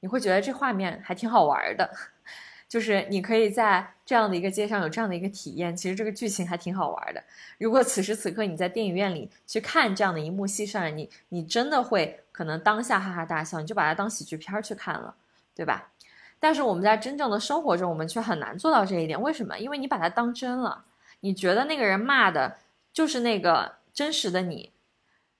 [0.00, 1.88] 你会觉得这画面还挺好玩的，
[2.68, 7.22] 就是你可以在这样的一个街上有这样的一个体验，其实这个剧情还挺好玩的。
[7.58, 15.14] 如果此时此刻你在电影院里去看这样的一幕戏上，你你真的会可能当下哈哈大笑，你就把它当喜剧片去看了，
[15.54, 15.92] 对吧？
[16.40, 19.22] 但是我们在真正的生活中，我们却很难做到这一点。
[19.22, 19.56] 为什么？
[19.56, 20.84] 因为你把它当真了，
[21.20, 22.56] 你觉得那个人骂的
[22.92, 23.76] 就是那个。
[23.94, 24.72] 真实的你，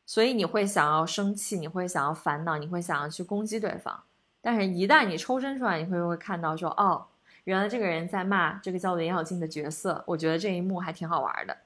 [0.07, 4.05] 所以你会想要生气，你会想要烦恼，你会想要去攻击对方。
[4.41, 7.07] 但是，一旦你抽身出来，你会不会看到说，哦，
[7.45, 10.05] 原来这个人在骂这个叫做严小静的角色。
[10.07, 11.57] 我觉得这一幕还挺好玩的。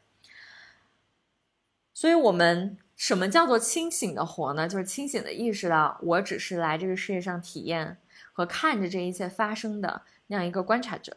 [1.93, 4.67] 所以，我们什么叫做清醒的活呢？
[4.67, 7.99] 就是清醒的意识到，我只是来这个世界上体验
[8.33, 11.17] 和看着这一切发生的那样一个观察者。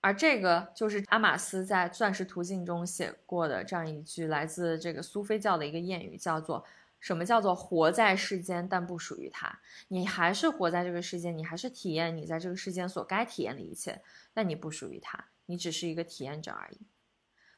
[0.00, 6.64] 而这个就是阿玛斯在《钻石途径》中写过的这样一句来自这个苏菲教的一个谚语，叫做
[6.98, 9.60] “什么叫做活在世间，但不属于他”。
[9.88, 14.00] 你还是活在这个世间，你还是体验你在这个世间所该体验的一切，
[14.32, 16.80] 但你不属于他，你只是一个体验者而已。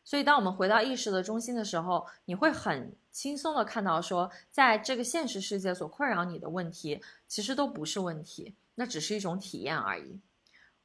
[0.05, 10.19] 所以，当我们回到意识的中心的时候，你会很轻松的看到，说在这个现实世界所困扰你的问题，其实都不是问题，那只是一种体验而已。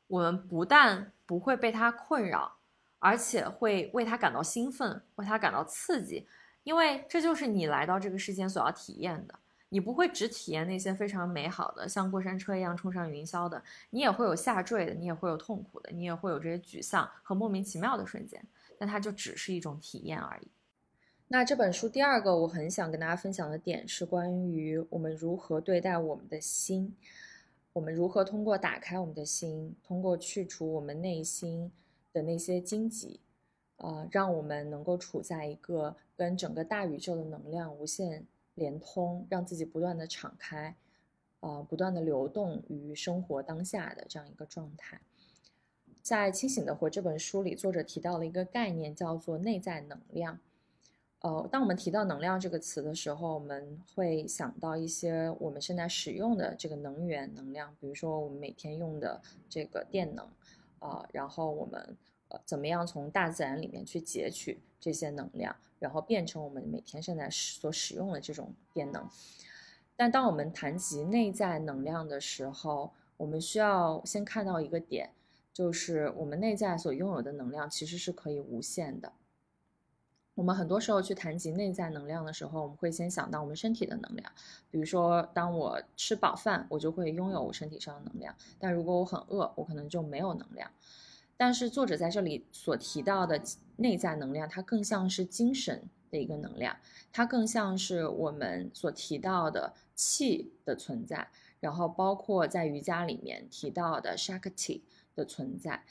[0.08, 2.58] 我们不但不会被它困扰，
[3.00, 6.28] 而且会为它感到兴奋，为它感到刺激，
[6.63, 9.38] 因为这就是你来到这个世间所要体验的。
[9.70, 18.41] 你不会只体验那些非常美好的，像过山车一样冲上云霄的，你也会有下坠的，你也会有痛苦的，你也会有这些沮丧和莫名其妙的瞬间。
[18.80, 20.48] 但它就只是一种体验而已。
[21.28, 26.96] 那这本书第二个我很想跟大家分享的点是关于我们如何对待我们的心。
[27.77, 31.71] 我们如何通过打开我们的心，通过去除我们内心
[32.11, 33.19] 的那些荆棘，
[33.75, 40.75] 呃，让我们能够处在一个跟整个大宇宙的能量无限连通，让自己不断的敞开，
[41.41, 44.99] 呃，不断的流动于生活当下的这样一个状态。
[46.01, 50.39] 在《清醒的活》这本书里，作者提到了一个概念，叫做内在能量。
[51.27, 60.25] 呃，当我们提到能量这个词的时候，我们会想到一些我们现在使用的这个能源能量，比如说我们每天用的这个电能，
[60.79, 61.97] 啊，然后我们
[62.29, 69.05] 呃怎么样从大自然里面去截取这些能量，然后变成我们每天现在所使用的这种电能。
[69.97, 75.09] 但当我们谈及内在能量的时候，我们需要先看到一个点，
[75.51, 79.11] 就是我们内在所拥有的能量其实是可以无限的。
[80.38, 84.32] 我们很多时候去谈及内在能量的时候，我们会先想到我们身体的能量，
[84.69, 90.69] 比如说，当我吃饱饭，我就会拥有我身体上的能量；但如果我很饿，我可能就没有能量。
[91.38, 93.41] 但是作者在这里所提到的
[93.78, 96.78] 内在能量，它更像是精神的一个能量，
[97.12, 101.28] 它更像是我们所提到的气的存在，
[101.60, 104.82] 然后包括在瑜伽里面提到的 Shakti
[105.15, 105.84] 的存在。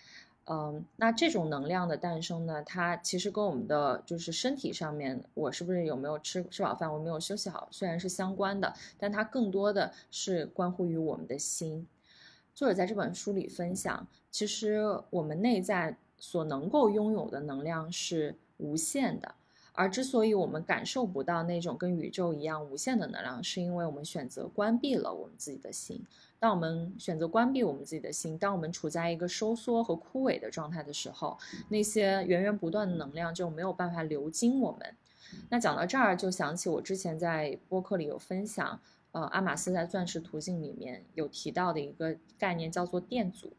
[0.49, 11.87] 嗯，那这种能量的诞生呢，它其实跟我们的就是身体上面，我是不是有没有吃吃饱饭，我没有休息好，虽然是相关的，但它更多的是关乎于我们的心。
[12.55, 14.81] 作者在这本书里分享，其实
[15.11, 19.35] 我们内在所能够拥有的能量是无限的。
[19.77, 26.03] 而之所以我们感受不到那种跟宇宙一样无限的能量，是因为我们选择关闭了我们自己的心。
[26.39, 34.97] 当我们选择关闭我们自己的心，当我们处在一个收缩和枯萎的状态的时候，那些源源不断的能量就没有办法流经我们。
[35.51, 38.81] 那讲到这儿，就想起我之前在播客里有分享，
[39.13, 43.53] 呃，阿马斯在《钻石途径》里面有提到的一个概念，叫做电阻，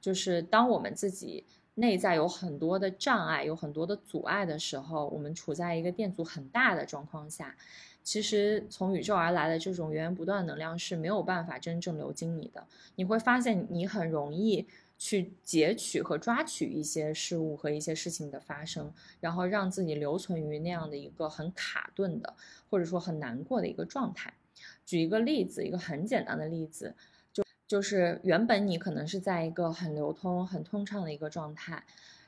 [0.00, 1.44] 就是当我们自己。
[1.80, 7.56] 内在有很多的障碍，有很多的阻碍的时候，我们处在一个电阻很大的状况下，
[8.04, 12.66] 其实从宇宙而来的这种源源不断的能量是没有办法真正流经你的。
[12.96, 14.66] 你会发现你很容易
[14.98, 22.34] 去截取和抓取一些事物和一些事情的发生，然后让自己留存于那样的一个很卡顿的，
[22.68, 24.34] 或者说很难过的一个状态。
[24.84, 26.94] 举一个例子，一个很简单的例子，
[27.70, 31.82] 就就是原本你可能是在一个很流通、很通畅的一个状态，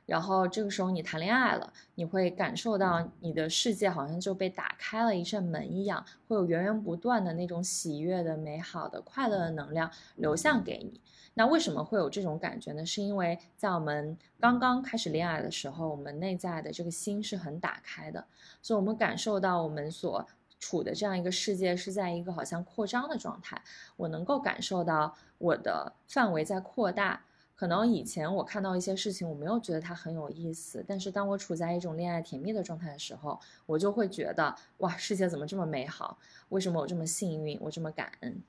[0.06, 11.00] 然后这个时候你谈恋爱了，你会感受到你的世界好像就被打开了一扇门一样，会有源源不断的那种喜悦的、美好的、快乐的能量流向给你。
[11.34, 12.86] 那为什么会有这种感觉呢？
[12.86, 18.24] 是因为在我们刚刚开始恋爱的时候，我们内在的这个心是很打开的，
[18.62, 20.24] 所以我们感受到我们所
[20.62, 23.60] 处的这样一个世界是在一个好像扩张的状态。
[23.96, 27.24] 我能够感受到我的范围在扩大。
[27.54, 36.18] 可能以前我看到一些事情，我没有觉得它很有意思，但是当我处在一种恋爱甜蜜的状态的时候，我就会觉得哇，世界怎么这么美好？
[36.48, 37.56] 为什么我这么幸运？
[37.60, 38.42] 我这么感恩？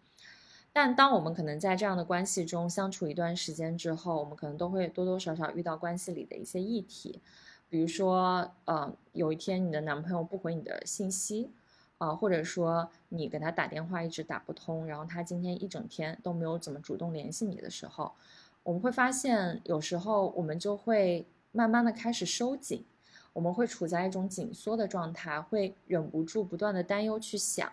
[0.71, 7.21] 但当我们可能在这样的关系中相处一段时间之后，我们可能都会多多少少遇到关系里的一些议题，
[7.69, 11.51] 比如说，呃，有一天你的男朋友不回你的信息，
[12.03, 18.11] 啊、或者说你给他打电话一直打不通，然后他今天一整天都没有怎么主动联系你的时候，
[18.63, 22.83] 我们会发现，有时候我们就会慢慢的开始收紧，
[23.31, 27.71] 我们会处在一种紧缩的状态，会忍不住不断的担忧去想。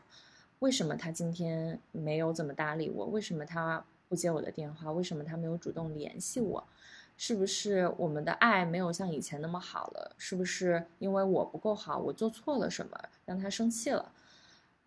[0.61, 3.07] 为什么他今天没有怎么搭理我？
[3.07, 4.93] 为什么他不接我的电话？
[4.93, 6.63] 为什么他没有主动联系我？
[7.17, 10.15] 是不是我们的爱没有像以前那么好了？
[10.17, 14.11] 是不是因为我不够好，我做错了什么让他生气了？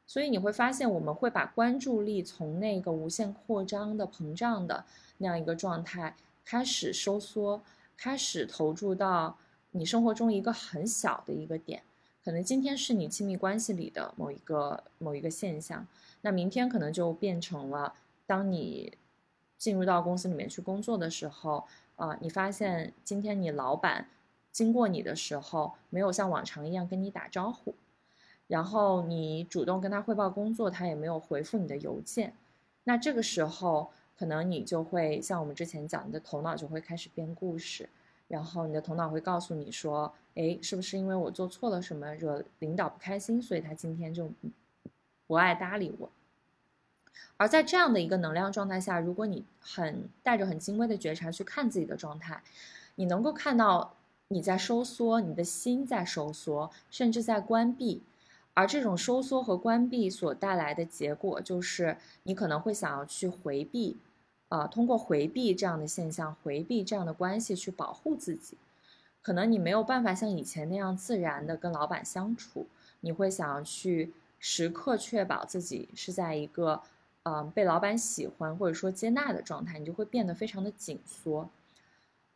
[0.05, 4.85] 所以你会发现，我们会把关注力从那个无限扩张的、膨胀的
[5.17, 7.61] 那样一个状态开始收缩，
[7.95, 9.37] 开始投注到
[9.71, 11.83] 你生活中一个很小的一个点。
[12.23, 15.85] 可能今天是你亲密关系里的某一个某一个现象，
[16.21, 17.93] 那明天可能就变成了
[18.25, 18.93] 当你
[19.57, 24.07] 进入到公司里面去工作的时候，啊、你发现今天你老板
[24.51, 27.75] 经过你的时候，没有像往常一样跟你打招呼，
[28.53, 32.31] 然后你主动跟他汇报工作，他也没有回复你的邮件，
[32.83, 37.89] 那这个时候可能你就会像我们之前讲，你的头脑就会开始编故事。
[38.27, 44.31] 然后你的头脑会告诉你说，哎，是不是因为我做错了什么，惹领导不开心，所以他今天就
[45.25, 46.11] 不爱搭理我？
[47.37, 52.43] 而在这样的一个能量状态下，如果你很带着很精微的觉察去看自己的状态，
[52.93, 53.95] 你能够看到
[54.27, 58.03] 你在收缩，你的心在收缩，甚至在关闭。
[58.53, 63.97] 而这种收缩和关闭所带来的结果，就是你可能会想要去回避。
[64.49, 68.55] 啊，通过回避这样的现象，回避这样的关系去保护自己，
[69.23, 72.67] 可能你没有办法像以前那样自然的跟老板相处，
[72.99, 76.79] 你会想要去时刻确保自己是在一个
[77.23, 81.49] 呃被老板喜欢或者说接纳的状态，你就会变得非常的紧缩。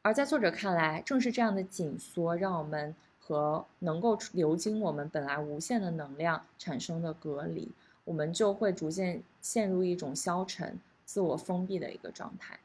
[0.01, 2.95] 而在作者看来，正是这样的紧缩，让我们
[3.28, 7.69] 和能够流经我们本来无限的能量产生的隔离，
[8.05, 10.80] 我们就会逐渐陷入一种消沉。
[11.07, 12.59] 自我封闭的一个状态。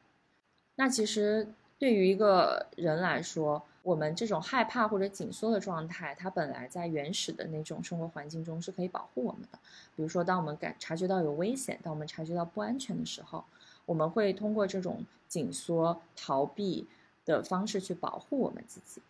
[0.75, 1.47] 那其实
[1.79, 9.57] 对于一个人来说，我们这种害怕或者紧缩的状态，它本来在原始的那种生活环境中是可以保护我们的。
[9.95, 13.45] 比如说，当我们感察觉到有危险，当我们察觉到不安全的时候，
[13.85, 16.85] 我们会通过这种紧缩、逃避
[17.23, 19.01] 的方式去保护我们自己。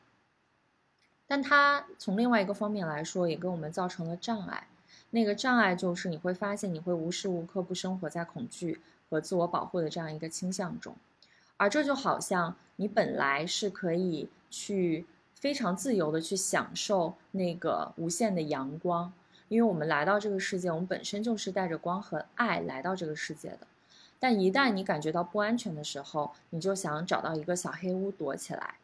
[1.33, 4.67] 但它从另外一个方面来说，也给我们造成了障碍。
[5.09, 8.79] 那个障碍就是你会发现，你会无时无刻不生活在恐惧。
[9.09, 10.95] 和自我保护的这样一个倾向中，
[11.57, 19.11] 而这就好像你本来是可以去非常自由的去享受那个无限的阳光，
[19.47, 23.65] 因为我们来到这个世界，我们本身就是带着光和爱来到这个世界的。
[24.19, 28.75] 但一旦你感觉到不安全的时候，你就想找到一个小黑屋躲起来，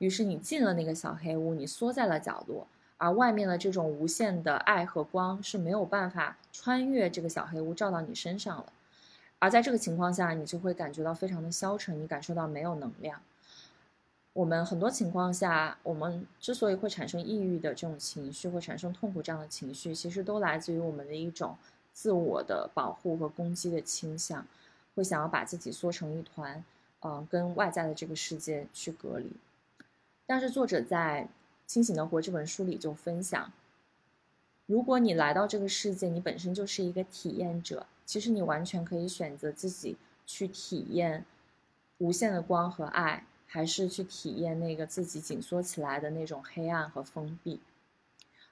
[0.00, 8.72] 于是你进了那个小黑屋，你缩在了角落，而外面的这种无限的爱和光是没有办法穿越这个小黑屋照到你身上了。
[9.38, 13.20] 而在这个情况下，你就会感觉到非常的消沉，你感受到没有能量。
[14.32, 21.54] 我们很多情况下，我们之所以会产生抑郁的这种情绪，会产生痛苦这样的情绪，其实都来自于我们的一种
[21.92, 24.46] 自我的保护和攻击的倾向，
[24.94, 26.64] 会想要把自己缩成一团，
[27.00, 29.30] 嗯、跟外在的这个世界去隔离。
[30.30, 31.28] 但是作者在
[31.66, 33.50] 《清醒的活》这本书里就分享，
[34.66, 37.84] 如果你来到这个世界，你本身就是一个体验者。
[38.06, 41.24] 其实你完全可以选择自己去体验
[41.98, 47.58] 无限的光和爱，还是去体验那个自己紧缩起来的那种黑暗和封闭。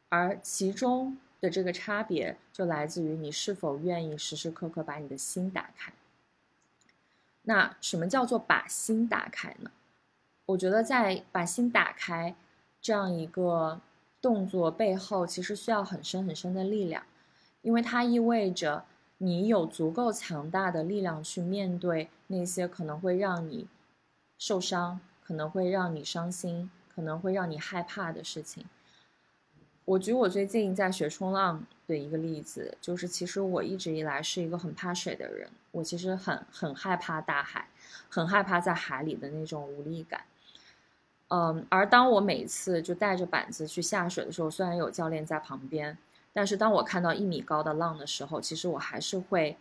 [0.09, 5.93] 而其中的这个差别，就来自于你是否愿意时时刻刻把你的心打开。
[7.43, 9.71] 那什么叫做把心打开呢？
[10.49, 12.35] 我觉得在把心打开
[12.81, 13.81] 这样一个
[14.21, 17.03] 动作背后，其实需要很深很深的力量，
[17.61, 18.85] 因为它意味着
[19.19, 23.69] 你有足够强大的力量去面对那些可能会让你
[24.39, 28.65] 受伤、可能会让你伤心、可能会让你害怕的事情。
[29.85, 37.69] 我举我最近在学冲浪的一个例子，就是其实我一直以来是一个很怕水的人，我其实很很害怕大海，
[38.09, 40.25] 很害怕在海里的那种无力感。
[41.29, 45.97] 嗯，而当我每次就带着板子去下水的时候，虽然有教练在旁边，
[46.33, 49.57] 但是当我看到一米高的浪的时候，其实我还是会，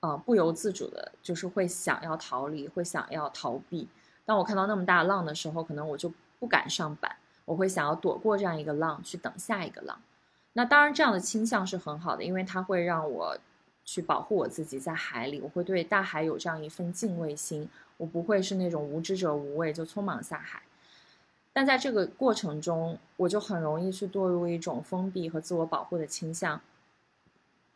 [0.00, 3.88] 呃，不由自主的，就是会想要逃离，会想要逃避。
[4.26, 7.16] 当我看到那么大浪的时候，可能我就不敢上板。
[7.46, 9.98] 我会想要躲过这样一个浪，去等下一个浪。
[10.52, 13.38] 那当然，这样的倾向是很好的，因为它会让我
[13.86, 15.40] 去保护我自己在海里。
[15.40, 20.60] 我会对大海有这样一份敬畏心，我不会是那种无知者无畏就匆忙下海。
[21.58, 26.60] 但在这个过程中，我就很容易去堕入一种封闭和自我保护的倾向。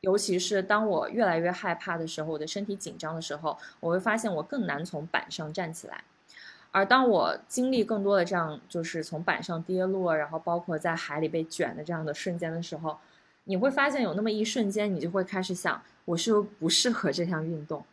[0.02, 6.04] 尤其是当我越来越害怕的时候，我的身体紧张的时候，我会发现我更难从板上站起来。
[6.70, 12.96] 而当我经历更多的这样，就是从板上跌落，然后包括在海里被卷的这样的瞬间的时候，
[13.46, 17.84] 你会发现有那么一瞬间，你就会开始想：我是不是不适合这项运动？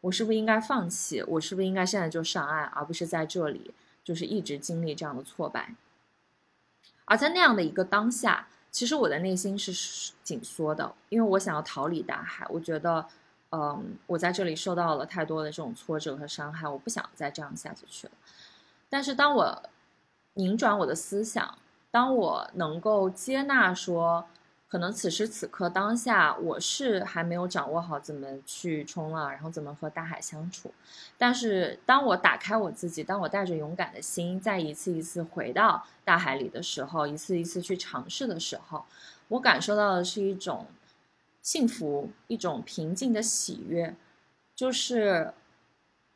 [0.00, 1.22] 我是不是应该放弃？
[1.22, 3.70] 我是不是应该现在就上岸，而不是在这里
[4.06, 5.74] 就是一直经历这样的挫败？
[7.04, 12.46] 而在那样的一个当下，其实我的内心是紧缩的，因为我想要逃离大海。
[12.48, 13.04] 我觉得。
[13.50, 18.12] 嗯，我在这里受到了太多的这种挫折和伤害，我不想再这样下去了。
[18.90, 19.62] 但是当我
[20.34, 21.56] 拧转我的思想，
[21.92, 24.26] 当我能够接纳说，
[24.68, 30.72] 可能此时此刻当下我是还没有掌握好怎么去冲浪，然后怎么和大海相处。
[31.16, 38.84] 但是当我打开我自己，当我带着勇敢的心，再一次一次回到大海里的时候，一次一次去尝试的时候，
[39.28, 40.66] 我感受到的是一种。
[41.42, 43.94] 幸福一种平静的喜悦，
[44.56, 45.32] 就是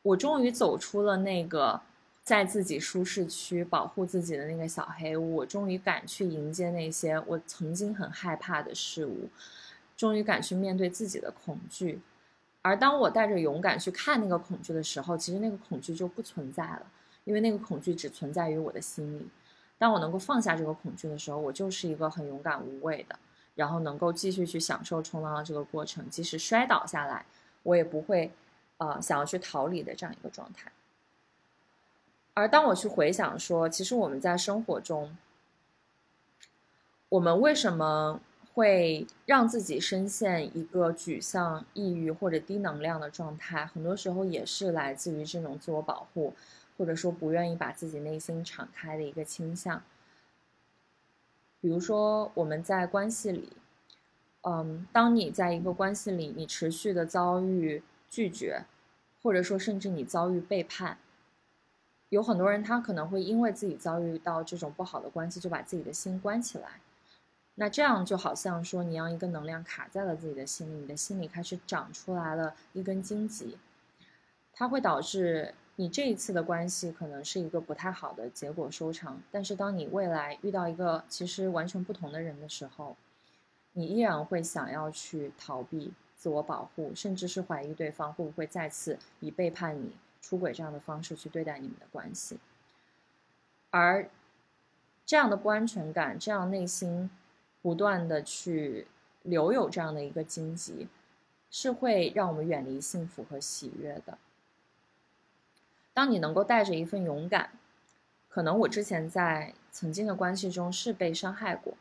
[0.03, 1.80] 我终于走出了那个
[2.23, 9.29] 在自己舒适区保护自己的那个小黑屋，我终于敢去迎接那些我曾经很害怕的事物，
[9.97, 12.01] 终于敢去面对自己的恐惧。
[12.62, 16.87] 而当我带着勇敢去看那个恐惧的时候，其实那个恐惧就不存在了，
[17.25, 19.27] 因为那个恐惧只存在于我的心里。
[19.79, 23.18] 当我能够放下这个恐惧的时候，我就是一个很勇敢无畏的。
[23.57, 27.27] 然后能够继续去享受冲浪的这个过程，即使摔倒下来，
[27.62, 28.31] 我也不会，
[28.79, 30.71] 呃，想要去逃离的这样一个状态。
[32.41, 35.14] 而当我去回想说，其实我们在生活中，
[37.11, 38.18] 我们为什么
[38.55, 46.32] 会让自己深陷一个沮丧、抑郁或者低能量的状态，很多时候也是来自于这种自我保护，
[46.78, 49.82] 或者说不愿意把自己内心敞开的一个倾向。
[51.61, 53.53] 比如说，我们在关系里，
[54.45, 58.64] 嗯，当你在一个关系里，你持续的遭遇拒绝，
[59.22, 60.97] 或者说甚至你遭遇背叛，
[62.11, 66.69] 有很多人他可能会因为自己遭遇到这种不好的关系，就把自己的心关起来。
[67.55, 73.57] 那这样就好像说，你让一个能量卡在了自己的心里，你的心里开始长出来了一根荆棘，
[74.53, 75.55] 它会导致。
[75.77, 82.95] 你这一次的关系可能是一个不太好的结果收场，但是当你未来遇到一个其实完全不同的人的时候，
[83.73, 92.39] 你依然会想要去逃避、自我保护，甚至是怀疑对方会不会再次以背叛你、出轨这样的方式去对待你们的关系。
[93.71, 94.09] 而
[95.07, 97.11] 这样的不安全感，这样内心
[97.62, 98.87] 不断的去
[99.23, 100.89] 留有这样的一个荆棘，
[101.51, 104.18] 是会让我们远离幸福和喜悦的。
[105.93, 107.51] 当你能够带着一份勇敢，
[108.29, 111.75] 可能我之前在曾经的关系中是被伤害过，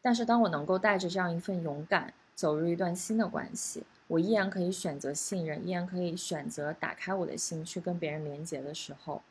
[0.00, 9.22] 但是当我能够带着这样一份勇敢走入一段新的关系，我依然可以选择信任，依然可以选择打开我的心去跟别人连接的时候，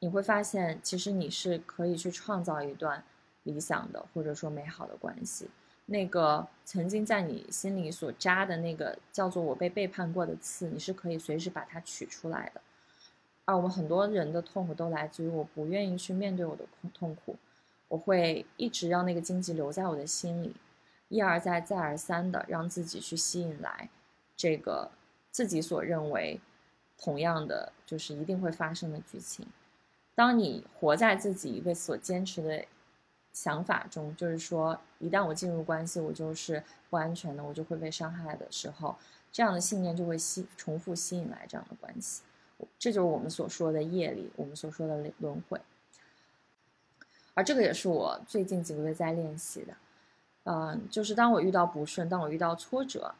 [0.00, 3.02] 你会发现，其实你是可以去创造一段
[3.44, 5.48] 理想的或者说美好的关系。
[5.86, 12.60] 那个曾经在你心里所扎的那个叫做我被背叛过的刺，你是可以随时把它取出来的。
[13.44, 16.64] 而我们很多人的痛苦都来自于我不愿意去面对我的
[16.94, 17.36] 痛苦，
[17.88, 20.54] 我会一直让那个荆棘留在我的心里，
[21.10, 23.90] 一而再再而三的让自己去吸引来
[24.34, 24.90] 这个
[25.30, 26.40] 自己所认为
[26.96, 29.46] 同样的就是一定会发生的剧情。
[30.14, 32.64] 当你活在自己一个所坚持的
[33.32, 38.96] 想法中，就是说，一旦我进入关系，我就是不安全的，我就会被伤害的时候，
[39.32, 42.22] 这样的信念就会吸重复吸引来这样的关系。
[42.78, 45.60] 这就是我们所说的业力，我们所说的轮回。
[47.34, 49.74] 而这个也是我最近几个月在练习的，
[50.52, 53.14] 嗯，就是当我遇到不顺，当我遇到挫折，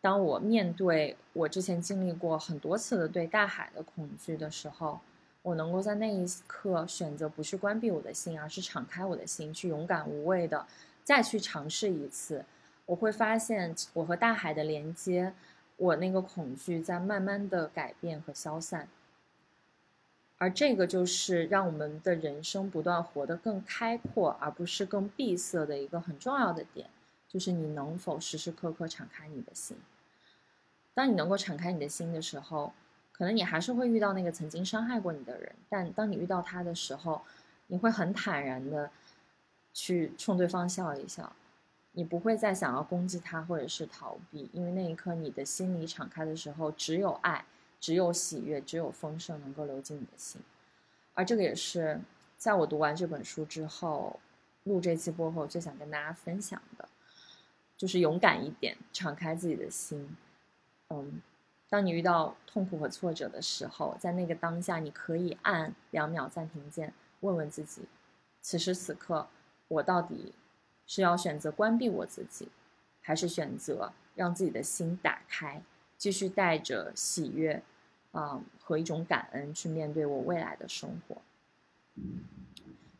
[0.00, 5.00] 当我面对我之前经历过很多次的对大海的恐惧的时候，
[5.42, 10.64] 我能够在那一刻选择不是关闭我的心，而是敞开我的心，去勇敢无畏的
[11.02, 12.44] 再去尝试一次。
[12.84, 15.34] 我会发现我和大海的连接，
[15.76, 18.86] 我那个恐惧在慢慢的改变和消散。
[20.38, 26.90] 而这个就是让我们的人生不断活得更开阔，而不是更闭塞的一个很重要的点，
[27.26, 29.78] 就是你能否时时刻刻敞开你的心。
[30.92, 32.72] 当你能够敞开你的心的时候，
[33.12, 37.22] 可能你还是会遇到那个曾经伤害过你的人，但当你遇到他的时候，
[37.68, 38.90] 你会很坦然的
[39.72, 41.34] 去冲对方笑一笑，
[41.92, 47.46] 你不会再想要攻击他或者是逃避，因为那一刻你的心里敞开的时候，只有爱。
[47.86, 50.40] 只有喜悦，只有丰盛能够流进你的心，
[51.14, 52.00] 而这个也是
[52.36, 54.18] 在我读完这本书之后，
[54.64, 56.88] 录这期播客最想跟大家分享的，
[57.76, 60.16] 就是勇敢一点，敞开自己的心。
[60.88, 61.22] 嗯，
[61.68, 67.82] 当你遇到痛苦和挫折的时候，在那个当下，你可以按两秒暂停键，问问自己：
[68.40, 69.28] 此时此刻，
[69.68, 70.34] 我到底
[70.88, 72.48] 是要选择关闭我自己，
[73.00, 75.62] 还是选择让自己的心打开？
[75.96, 77.62] 继续带着喜悦，
[78.16, 81.16] 啊，和一种感恩去面对我未来的生活。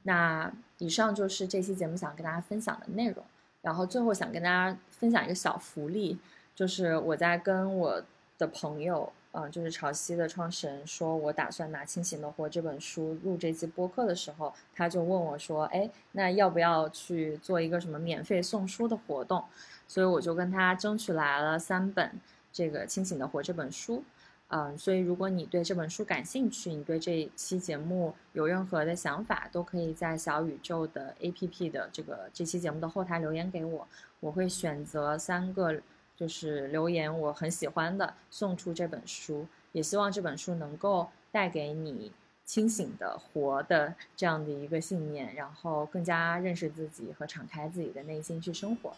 [0.03, 3.25] 那以上就是这期节目想跟大家分享的内容。
[3.63, 6.19] 然后最后想跟大家分享一个小福利，
[6.55, 8.03] 就是我在跟我
[8.39, 19.43] 的朋友，嗯，就是潮汐的创始人说，我打算拿《清醒的活》这本书录这期播客的时候，他就问我说，哎，那要不要去做一个什么免费送书的活动？
[19.89, 22.13] 所以我就跟他争取来了三本。
[22.53, 24.03] 这个《清醒的活》这本书，
[24.49, 33.89] 嗯，所以如果你对这本书感兴趣，你对这期节目有任何的想法，都可以在小宇宙的 APP 的这个这期节目的后台留言给我，
[34.21, 35.81] 我会选择三个
[36.17, 42.13] 就是留言我很喜欢的送出这本书，也希望这本书能够带给你
[42.45, 48.95] 清醒的活的这样的一个信念，然后更加认识自己和敞开自己的内心去生活。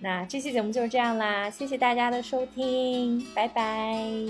[0.00, 4.26] 那这期节目就是这样啦谢谢大家的收听拜拜。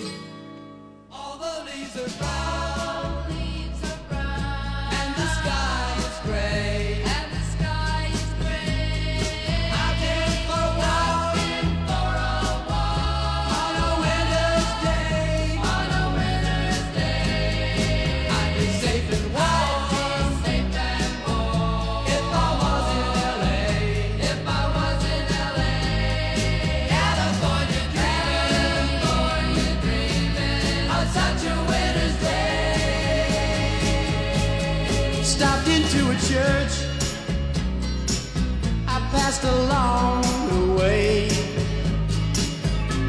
[39.45, 41.29] along the way.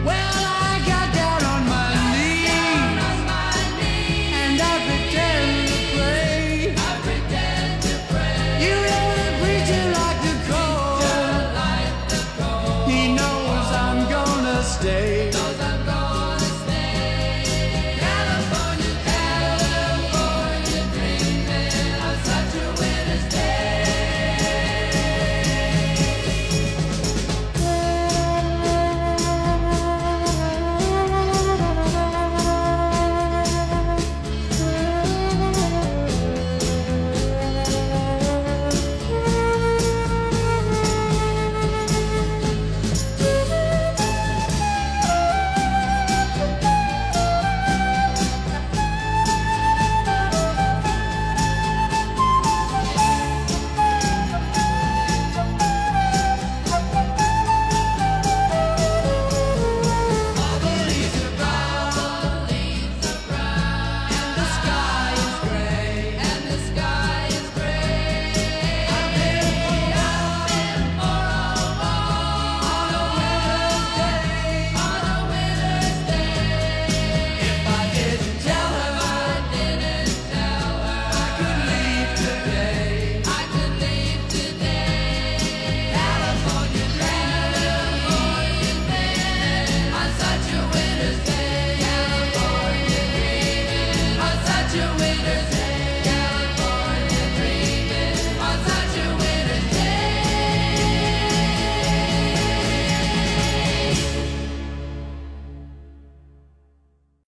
[0.06, 2.48] Well, I got down on my, knees,
[4.42, 6.76] and I pretend to pray.
[8.66, 9.84] You know the preacher
[12.92, 15.21] he knows I'm gonna stay.